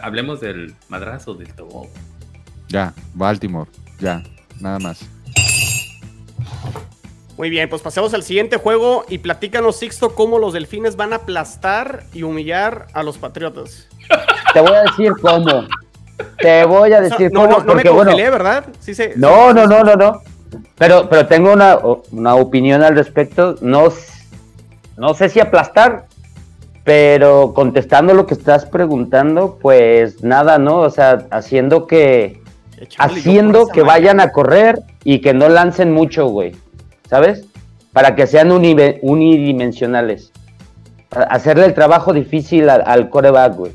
[0.00, 1.90] hablemos, del madrazo del Togo.
[2.68, 4.22] Ya, Baltimore, ya,
[4.60, 5.00] nada más.
[7.36, 11.16] Muy bien, pues pasemos al siguiente juego y platícanos, Sixto, cómo los delfines van a
[11.16, 13.88] aplastar y humillar a los patriotas.
[14.52, 15.66] Te voy a decir cómo.
[16.38, 17.48] Te voy a decir cómo.
[17.48, 18.66] No, no me congelé, ¿verdad?
[18.78, 20.22] Sí, sí, no, no, no, no, no.
[20.78, 21.76] Pero, pero tengo una,
[22.12, 23.56] una opinión al respecto.
[23.60, 23.88] No,
[24.96, 26.06] no sé si aplastar,
[26.84, 30.78] pero contestando lo que estás preguntando, pues nada, ¿no?
[30.78, 32.43] O sea, haciendo que
[32.98, 36.52] haciendo que vayan a correr y que no lancen mucho, güey.
[37.08, 37.46] ¿Sabes?
[37.92, 40.32] Para que sean unidimensionales.
[41.10, 43.72] Hacerle el trabajo difícil al, al coreback, güey.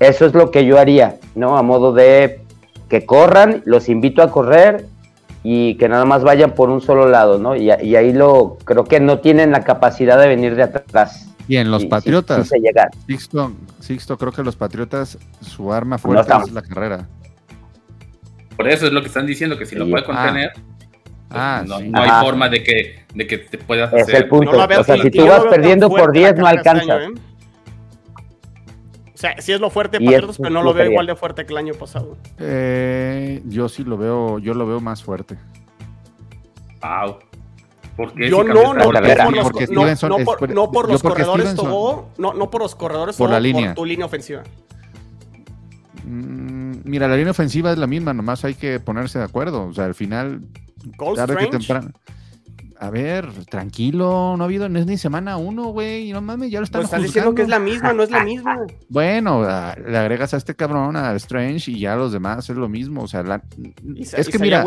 [0.00, 1.56] Eso es lo que yo haría, ¿no?
[1.56, 2.40] A modo de
[2.88, 4.86] que corran, los invito a correr
[5.42, 7.56] y que nada más vayan por un solo lado, ¿no?
[7.56, 11.28] Y, y ahí lo creo que no tienen la capacidad de venir de atrás.
[11.48, 12.50] Y en los Patriotas,
[13.80, 17.06] Sixto, creo que los Patriotas, su arma fuerte es la carrera.
[18.58, 20.50] Por eso es lo que están diciendo, que si lo puede contener,
[21.30, 21.62] ah.
[21.64, 24.16] pues no, hay forma de que, de que te puedas hacer.
[24.16, 24.50] Es el punto.
[24.50, 27.02] o sea, si tú vas perdiendo por 10, no alcanzas.
[27.02, 27.08] ¿eh?
[29.14, 31.52] O sea, sí es lo fuerte Patriotas, pero no lo veo igual de fuerte que
[31.52, 32.16] el año pasado.
[32.40, 35.36] Eh, yo sí lo veo, yo lo veo más fuerte.
[36.82, 37.20] Wow.
[38.16, 38.92] Yo no, no, no,
[40.72, 43.66] por los corredores Togo, no, no por los corredores por la línea.
[43.68, 44.42] por tu línea ofensiva.
[46.08, 49.66] Mm, mira, la línea ofensiva es la misma, nomás hay que ponerse de acuerdo.
[49.66, 50.42] O sea, al final,
[51.14, 51.92] tarde que temprano
[52.80, 56.60] a ver, tranquilo, no ha habido, no es ni semana uno, güey, no mames, ya
[56.60, 58.56] lo están pues estás diciendo que es la misma, no es la misma.
[58.88, 63.02] Bueno, le agregas a este cabrón, a Strange, y ya los demás es lo mismo,
[63.02, 63.42] o sea, la,
[63.96, 64.64] es que mira,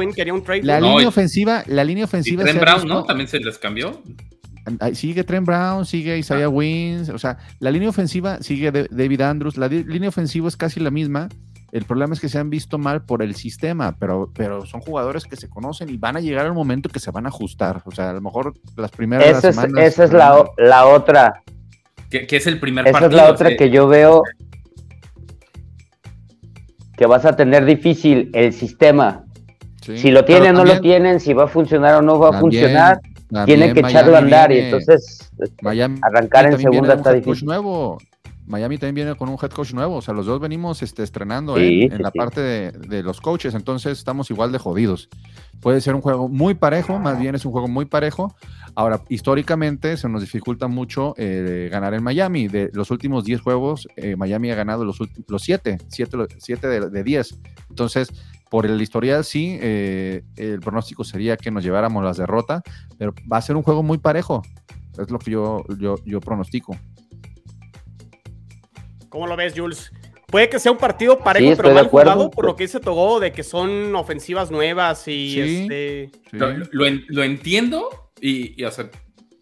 [0.62, 2.50] la línea ofensiva, la línea ofensiva...
[2.50, 3.06] Y Brown, ¿no?
[3.06, 4.02] También se les cambió.
[4.93, 6.50] Sigue Trent Brown, sigue Isaiah ah.
[6.50, 10.91] Wins, o sea, la línea ofensiva sigue David Andrews, la línea ofensiva es casi la
[10.91, 11.30] misma,
[11.71, 15.24] el problema es que se han visto mal por el sistema, pero, pero son jugadores
[15.24, 17.82] que se conocen y van a llegar al momento que se van a ajustar.
[17.86, 19.71] O sea, a lo mejor las primeras semanas.
[19.78, 21.41] esa es la, la otra.
[22.10, 24.24] Que, es el primer esa es la otra que yo veo
[26.97, 29.24] que vas a tener difícil el sistema.
[29.82, 32.39] si lo tienen o no lo tienen, si va a funcionar o no va a
[32.39, 33.00] funcionar,
[33.46, 35.32] tiene que echarlo a andar y entonces
[36.02, 37.46] arrancar en segunda está difícil.
[37.46, 37.98] Nuevo.
[38.52, 41.58] Miami también viene con un head coach nuevo, o sea, los dos venimos este, estrenando
[41.58, 41.86] ¿eh?
[41.86, 45.10] en la parte de, los coaches, entonces estamos igual de jodidos.
[45.62, 48.36] Puede ser un juego muy parejo, más bien es un juego muy parejo.
[48.76, 52.48] Ahora, históricamente se nos dificulta mucho eh, ganar en Miami.
[52.48, 57.39] De los últimos 10 juegos, eh, Miami ha ganado los, los 7, 7, de, 10.
[57.70, 58.12] Entonces,
[58.52, 62.62] por el historial sí, el pronóstico sería que nos lleváramos las derrotas,
[62.98, 64.41] pero va a ser un juego muy parejo.
[64.99, 66.78] Es lo que yo, yo, yo pronostico.
[69.08, 69.93] ¿Cómo lo ves, Jules?
[70.28, 73.32] Puede que sea un partido parejo, pero mal jugado por lo que dice Togo de
[73.32, 76.12] que son ofensivas nuevas y este.
[76.34, 78.91] Lo, entiendo y, o sea,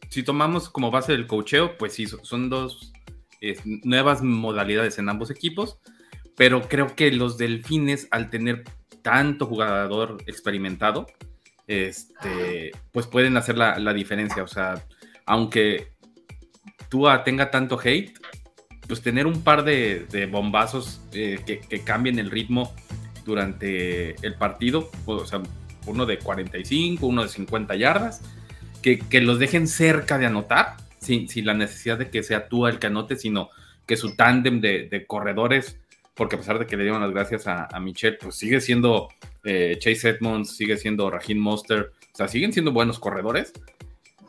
[0.10, 2.94] si tomamos como base del cocheo, pues sí, son dos
[3.84, 5.80] nuevas modalidades en ambos equipos,
[6.38, 8.66] pero creo que los delfines, al tener
[9.02, 11.08] tanto jugador experimentado,
[11.68, 14.44] este, pues pueden hacer la, la diferencia.
[14.44, 14.84] O sea,
[15.26, 15.94] aunque
[16.90, 18.14] Tua tenga tanto hate,
[18.90, 22.74] pues tener un par de, bombazos eh, que, cambien el ritmo
[23.24, 25.44] durante el partido, o sea,
[25.86, 28.24] uno de 45, uno de 50 yardas,
[28.82, 32.66] que, que los dejen cerca de anotar, sin, sin, la necesidad de que sea tú
[32.66, 33.50] el que anote, sino
[33.86, 35.79] que su tándem de, de, corredores,
[36.20, 39.08] porque a pesar de que le dieron las gracias a, a Michelle, pues sigue siendo
[39.46, 43.54] eh, Chase Edmonds, sigue siendo Raheem Monster, o sea, siguen siendo buenos corredores.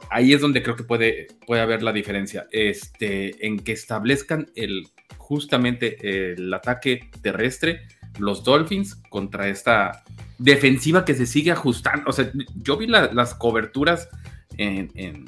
[0.09, 4.87] Ahí es donde creo que puede, puede haber la diferencia, este, en que establezcan el,
[5.19, 7.81] justamente el ataque terrestre,
[8.21, 10.05] los Dolphins contra esta
[10.39, 12.09] defensiva que se sigue ajustando.
[12.09, 14.09] O sea, yo vi la, las coberturas
[14.59, 15.25] en, en,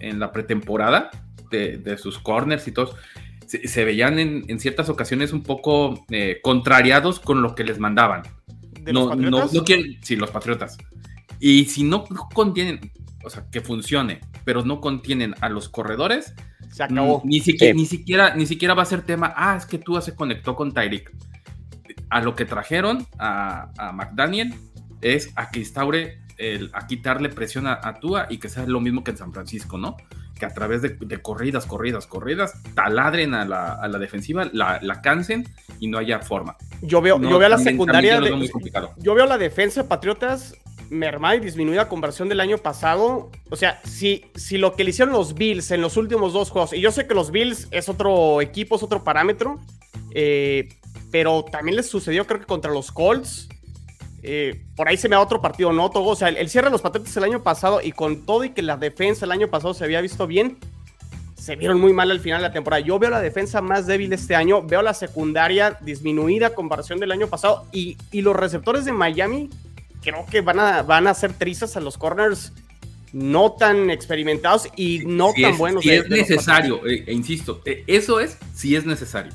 [0.00, 1.10] en, la pretemporada
[1.50, 2.94] de, de, sus corners y todos.
[3.52, 7.78] Se, se veían en, en, ciertas ocasiones un poco eh, contrariados con lo que les
[7.78, 8.22] mandaban.
[8.80, 9.52] ¿De no, los no, Patriotas?
[9.52, 10.78] no quieren, sí, los patriotas.
[11.38, 12.80] Y si no contienen,
[13.22, 16.34] o sea, que funcione, pero no contienen a los corredores,
[16.70, 17.20] Se acabó.
[17.26, 17.78] ni, siquiera, Sí.
[17.78, 20.72] ni, siquiera, ni siquiera va a ser tema, ah, es que tú se conectó con
[20.72, 21.12] Tyreek.
[22.08, 24.54] A lo que trajeron a, a McDaniel
[25.02, 28.80] es a que instaure, el, a quitarle presión a, a Tua y que sea lo
[28.80, 29.96] mismo que en San Francisco, ¿no?
[30.42, 34.80] Que a través de, de corridas, corridas, corridas, taladren a la, a la defensiva, la,
[34.82, 35.46] la cansen
[35.78, 36.56] y no haya forma.
[36.80, 38.20] Yo veo, No, yo veo a la secundaria.
[38.20, 38.50] de- muy
[38.96, 40.56] yo veo la defensa de Patriotas
[40.90, 43.30] mermada y disminuida conversión del año pasado.
[43.50, 46.72] O sea, si, si lo que le hicieron los Bills en los últimos dos juegos,
[46.72, 49.60] y yo sé que los Bills es otro equipo, es otro parámetro,
[50.10, 50.70] eh,
[51.12, 53.48] pero también les sucedió, creo que contra los Colts.
[54.22, 55.90] Eh, por ahí se me da otro partido, ¿no?
[55.90, 56.10] Togo?
[56.10, 58.50] O sea, el, el cierre de los Patriotas el año pasado y con todo y
[58.50, 60.58] que la defensa el año pasado se había visto bien,
[61.36, 62.80] se vieron muy mal al final de la temporada.
[62.84, 67.10] Yo veo la defensa más débil este año, veo la secundaria disminuida a comparación del
[67.10, 69.50] año pasado y, y los receptores de Miami
[70.02, 72.52] creo que van a, van a hacer trizas a los corners
[73.12, 75.82] no tan experimentados y no si tan es, buenos.
[75.82, 79.32] si de- es de necesario, eh, e insisto, eh, eso es si es necesario.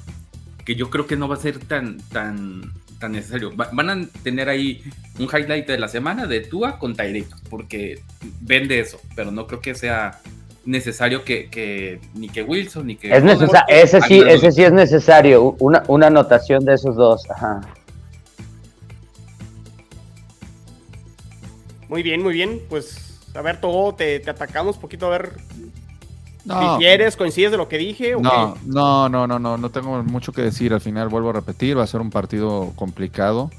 [0.66, 3.56] Que yo creo que no va a ser tan, tan, tan necesario.
[3.56, 4.84] Va- van a tener ahí
[5.20, 8.02] un highlight de la semana de Tua con Tyreek, porque
[8.42, 10.20] vende eso, pero no creo que sea
[10.66, 14.74] necesario que, que ni que Wilson ni que Es necesa- ese sí, ese sí es
[14.74, 17.30] necesario, una, una anotación de esos dos.
[17.30, 17.62] Ajá.
[21.90, 22.62] Muy bien, muy bien.
[22.70, 25.32] Pues, a ver, Togo, te, te atacamos un poquito a ver
[26.48, 28.16] No, si quieres, coincides de lo que dije.
[28.16, 28.60] o no, qué?
[28.68, 30.74] no, no, no, no, no tengo mucho que decir.
[30.74, 33.52] Al final vuelvo a repetir, va a ser un partido complicado.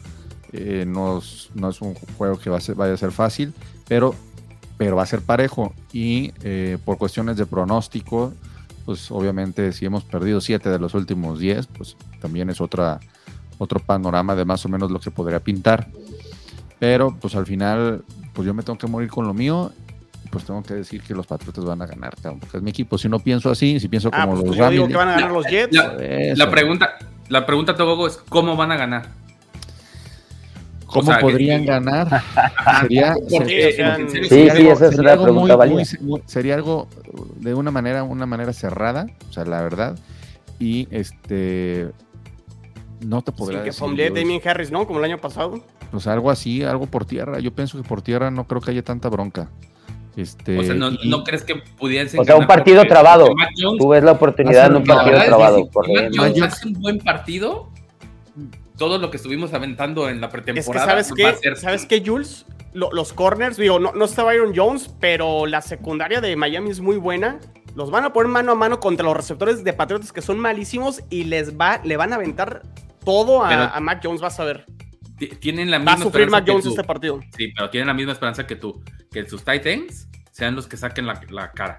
[0.52, 3.52] Eh, no, es, no es un juego que va a ser, vaya a ser fácil,
[3.86, 4.14] pero,
[4.78, 5.74] pero va a ser parejo.
[5.92, 8.32] Y eh, por cuestiones de pronóstico,
[8.86, 13.00] pues obviamente si hemos perdido 7 de los últimos 10, pues también es otra,
[13.58, 15.88] otro panorama de más o menos lo que podría pintar.
[16.78, 19.72] Pero pues al final, pues yo me tengo que morir con lo mío.
[20.30, 22.98] Pues tengo que decir que los Patriotas van a ganar, cabrón, porque es mi equipo.
[22.98, 25.12] Si no pienso así, si pienso Ah, como pues, los yo digo que van a
[25.12, 25.74] ganar los Jets.
[25.74, 25.96] La-.
[26.36, 26.96] La pregunta,
[27.28, 29.06] la pregunta Togogo es ¿cómo van a ganar?
[30.86, 32.22] ¿Cómo o sea, podrían que- ganar?
[32.80, 33.96] Sería, o sea, Sí, sería
[34.28, 36.88] sí, algo- esa es sería una algo pregunta muy- muy- sería algo
[37.36, 39.98] de una manera, una manera cerrada, o sea, la verdad.
[40.58, 41.90] Y este
[43.00, 43.80] no te podría Sin que decir.
[43.80, 44.86] fomble Damien Harris, ¿no?
[44.86, 45.62] Como el año pasado.
[45.90, 47.38] pues algo así, algo por tierra.
[47.38, 49.48] Yo pienso que por tierra no creo que haya tanta bronca.
[50.18, 53.28] Este, O sea, ¿no, y- no crees que pudiesen O sea, un partido trabado.
[53.56, 55.70] Jones- Tú ves la oportunidad en un partido verdad es que trabado.
[55.72, 56.10] Mac.
[56.16, 57.68] Jones hace un buen partido,
[58.76, 61.56] todo lo que estuvimos aventando en la Es que, pretemporada ¿sabes qué?
[61.56, 62.46] ¿Sabes qué, Jules?
[62.72, 66.80] Lo- los corners, digo, no, no está Byron Jones, pero la secundaria de Miami es
[66.80, 67.38] muy buena.
[67.76, 71.02] Los van a poner mano a mano contra los receptores de Patriotas que son malísimos
[71.10, 72.62] y les va, le van a aventar
[73.04, 74.66] todo a, Pero- a Mac Jones, vas a ver.
[75.18, 76.70] Ti- Tienen la Va a misma sufrir Mac Jones tú.
[76.70, 77.20] este partido.
[77.36, 78.82] Sí, pero tienen la misma esperanza que tú.
[79.10, 81.78] Que sus tight ends sean los que saquen la, la cara.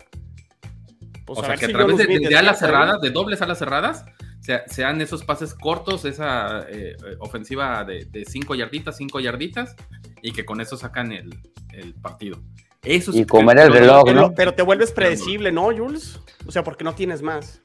[1.26, 3.02] Pues o a sea, que a si través John de, Smith de- de alas cerradas,
[3.02, 4.06] de dobles alas cerradas,
[4.42, 9.76] sea- sean esos pases cortos, esa eh, ofensiva de, de cinco yarditas, cinco yarditas,
[10.22, 11.30] y que con eso sacan el,
[11.74, 12.42] el partido.
[12.84, 14.34] Eso Y comer el reloj, Pero, ¿no?
[14.34, 16.20] pero te vuelves predecible, ¿no, Jules?
[16.46, 17.62] O sea, porque no tienes más.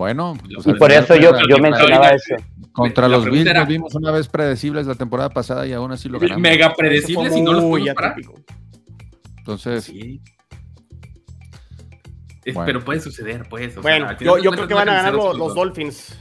[0.00, 2.34] Bueno, pues, Y por eso yo, yo mencionaba eso.
[2.72, 5.92] Contra La los Bills era- nos vimos una vez predecibles la temporada pasada y aún
[5.92, 6.40] así lo ganamos.
[6.40, 8.16] Mega predecibles y no los muy podemos parar.
[9.38, 10.22] Entonces, Sí.
[12.46, 12.66] Es- Bueno.
[12.66, 13.76] Pero puede suceder, pues.
[13.76, 15.54] o sea, Bueno, yo, yo creo que van a ganar los, los.
[15.54, 16.18] Dolphins.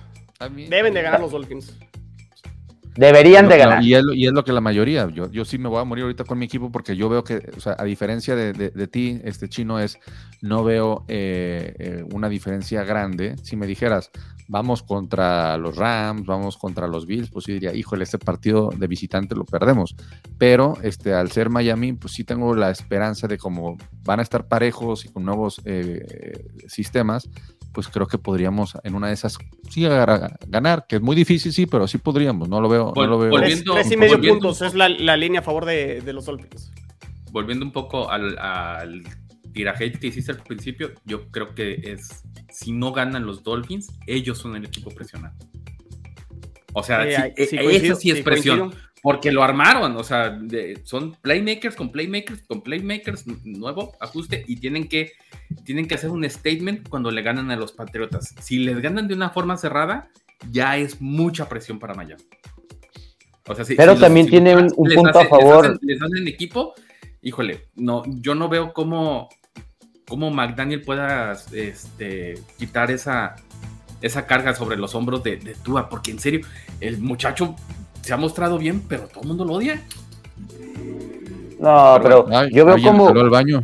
[0.67, 1.73] Deben de ganar los Dolphins.
[2.99, 3.83] Deberían de ganar.
[3.83, 5.85] Y es, lo- y es lo que la mayoría, yo, yo sí me voy a
[5.85, 8.71] morir ahorita con mi equipo porque yo veo que, o sea, a diferencia de, de-
[8.71, 9.97] de ti, este chino es,
[10.41, 13.35] no veo eh, eh, una diferencia grande.
[13.41, 14.11] Si me dijeras,
[14.49, 18.87] vamos contra los Rams, vamos contra los Bills, pues sí diría, híjole, este partido de
[18.87, 19.95] visitante lo perdemos.
[20.37, 24.47] Pero este, al ser Miami, pues sí tengo la esperanza de como van a estar
[24.47, 27.29] parejos y con nuevos eh, sistemas,
[27.73, 29.37] pues creo que podríamos en una de esas
[29.69, 29.83] sí
[30.47, 32.93] ganar, que es muy difícil, sí, pero sí podríamos, no lo veo.
[32.95, 33.31] no lo veo.
[33.31, 36.71] Volviendo, tres, y medio puntos es la, línea a favor de, los Dolphins.
[37.31, 39.03] Volviendo un poco al, al
[39.53, 44.37] tiraje que hiciste al principio, yo creo que es, si no ganan los Dolphins, ellos
[44.37, 45.35] son el equipo presionado.
[46.73, 48.73] O sea, sí, sí, eh, sí es presión.
[49.01, 50.37] Porque lo armaron, o sea,
[50.83, 55.13] son playmakers con playmakers con playmakers, nuevo ajuste, y tienen que,
[55.63, 58.35] tienen que hacer un statement cuando le ganan a los Patriotas.
[58.41, 60.09] Si les ganan de una forma cerrada,
[60.51, 62.23] ya es mucha presión para Miami.
[63.47, 65.79] O sea, Pero también tiene un, punto a favor.
[65.81, 66.73] Les hacen, equipo,
[67.21, 69.29] híjole, no, yo no veo cómo,
[70.07, 73.37] cómo McDaniel pueda este, quitar esa,
[74.01, 76.41] esa carga sobre los hombros de, de Tua, porque en serio,
[76.79, 77.55] el muchacho
[78.09, 79.79] se ha mostrado bien, pero todo el mundo lo odia.
[81.59, 83.07] No, pero yo veo como.
[83.09, 83.61] al baño.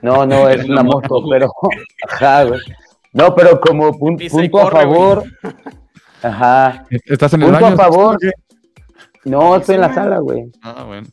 [0.00, 1.52] No, no, es una moto, pero.
[2.08, 2.60] Ajá, güey.
[3.12, 5.24] No, pero como punto a favor.
[6.22, 6.86] Ajá.
[7.04, 8.18] ¿Estás en el punto a favor.
[9.26, 10.50] No, estoy en la sala, güey.
[10.62, 11.08] Ah, bueno.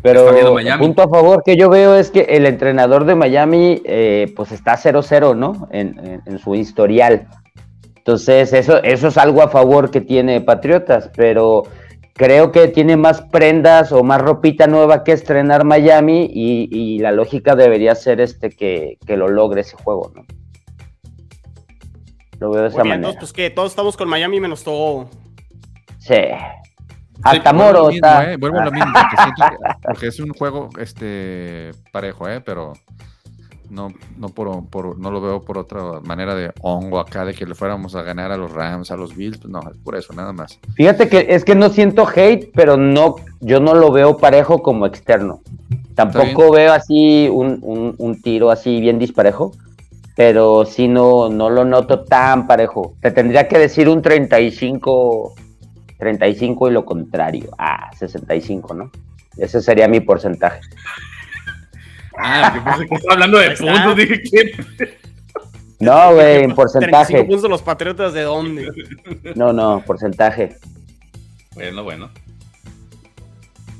[0.00, 4.52] Pero punto a favor que yo veo es que el entrenador de Miami, eh, pues
[4.52, 5.66] está 0-0, ¿no?
[5.72, 7.26] En, en, su historial.
[8.06, 11.64] Entonces, eso, eso es algo a favor que tiene Patriotas, pero
[12.12, 17.56] creo que tiene más prendas o más ropita nueva que estrenar Miami y, la lógica
[17.56, 20.24] debería ser este que, lo logre ese juego, ¿no?
[22.38, 23.12] Lo veo de esa manera.
[23.18, 25.10] pues que todos estamos con Miami menos todo.
[25.98, 26.14] Sí.
[27.24, 28.30] Hasta Moro está.
[28.30, 28.92] Eh, vuelvo a lo mismo,
[29.82, 32.40] porque, es un juego este parejo, ¿eh?
[32.40, 32.74] Pero
[33.70, 37.54] no, no, por, no lo veo por otra manera de hongo acá, de que le
[37.54, 40.58] fuéramos a ganar a los Rams, a los Bills, pues no, por eso, nada más.
[40.74, 44.86] Fíjate que es que no siento hate, pero no, yo no lo veo parejo como
[44.86, 45.40] externo.
[45.94, 49.52] Tampoco veo así un, tiro así bien disparejo,
[50.14, 52.94] pero sí no, no lo noto tan parejo.
[53.00, 55.34] Te tendría que decir un 35,
[55.98, 57.50] 35 y lo contrario.
[57.58, 58.90] Ah, 65, ¿no?
[59.38, 60.60] Ese sería mi porcentaje.
[62.18, 64.96] Ah, que pensé que estaba hablando de puntos, dije que.
[65.78, 67.24] No, güey, en porcentaje.
[67.24, 68.70] puntos los Patriotas de dónde?
[69.34, 70.56] No, no, porcentaje.
[71.54, 72.10] Bueno, bueno.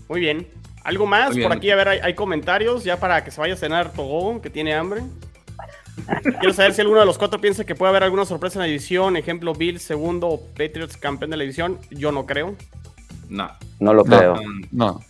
[0.09, 0.47] Muy bien.
[0.85, 1.37] ¿Algo más?
[1.37, 4.51] Por aquí, a ver, hay, comentarios ya para que se vaya a cenar Togo, que
[4.51, 5.03] tiene hambre.
[6.39, 8.67] Quiero saber si alguno de los cuatro piensa que puede haber alguna sorpresa en la
[8.67, 9.17] división.
[9.17, 11.79] Ejemplo, Bill segundo Patriots campeón de la división.
[11.91, 12.55] Yo no creo.
[13.29, 13.51] No.
[13.81, 14.37] No lo creo.
[14.71, 15.01] no.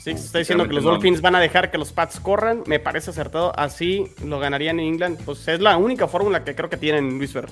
[0.00, 2.62] Sí, se está diciendo que los Dolphins van a dejar que los Pats corran.
[2.66, 3.52] Me parece acertado.
[3.58, 5.22] Así lo ganarían en England.
[5.26, 7.48] Pues es la única fórmula que creo que tienen Luis Fer.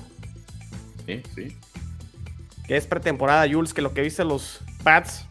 [1.05, 1.57] Sí, sí.
[2.65, 5.25] Que es pretemporada, Jules, que lo que viste los Pats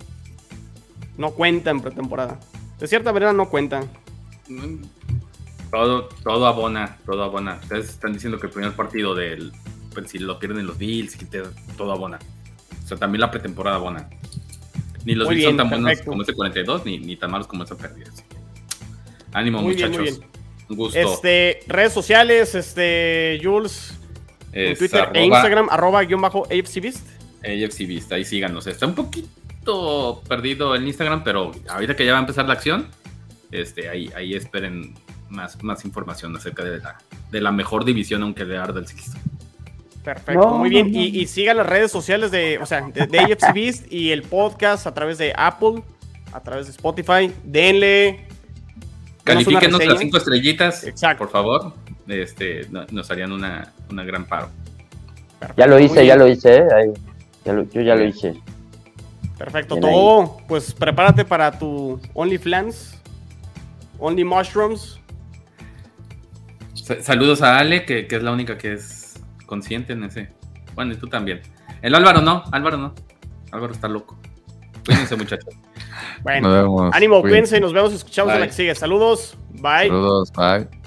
[1.17, 2.39] no cuenta en pretemporada.
[2.79, 3.91] De cierta manera no cuentan.
[5.73, 7.59] Todo, todo abona, todo abona.
[7.61, 9.53] Ustedes están diciendo que el primer partido del.
[9.93, 11.19] Pues, si lo pierden los Bills,
[11.77, 12.21] todo abona.
[12.85, 14.09] O sea, también la pretemporada abona.
[15.05, 17.77] Ni los Bills son tan buenos como ese 42, ni, ni tan malos como esa
[17.77, 18.11] pérdida.
[19.33, 20.21] Ánimo, muchachos.
[20.69, 20.99] Un gusto.
[20.99, 23.99] Este, redes sociales, este, Jules,
[24.53, 27.07] en Twitter e Instagram, arroba guion bajo AFCBeast.
[27.43, 28.67] AFCBeast, ahí síganos.
[28.67, 32.89] Está un poquito perdido el Instagram, pero ahorita que ya va a empezar la acción,
[33.51, 34.95] este, ahí, ahí esperen
[35.31, 36.99] más, más información acerca de la,
[37.31, 38.87] de la mejor división, aunque de Ardell
[40.09, 40.91] Perfecto, muy bien.
[40.95, 44.95] Y, sigan las redes sociales de, o sea, de, AFC Beast y el podcast a
[44.95, 45.83] través de Apple,
[46.33, 47.31] a través de Spotify.
[47.45, 48.27] Denle.
[49.23, 50.87] Califíquenos las cinco estrellitas,
[51.19, 51.75] por favor.
[52.07, 54.49] Este, nos harían una, gran paro.
[55.59, 56.93] ya lo hice, ya lo hice, ¿eh?
[57.45, 58.35] yo ya lo hice.
[59.37, 60.39] Perfecto, todo.
[60.49, 62.99] Pues prepárate para tu OnlyFans,
[63.99, 64.99] Only Mushrooms.
[67.03, 68.98] Saludos a Ale, que es la única que es
[69.49, 70.29] consciente en ese.
[70.77, 71.41] Bueno, y tú también.
[71.83, 72.95] El Álvaro no, Álvaro no.
[73.51, 74.17] Álvaro está loco.
[74.87, 75.55] Cuídense, muchachos.
[76.23, 78.75] Bueno, ánimo, cuídense y nos vemos escuchamos en la que sigue.
[78.75, 79.89] Saludos, bye.
[79.89, 80.78] Saludos, bye.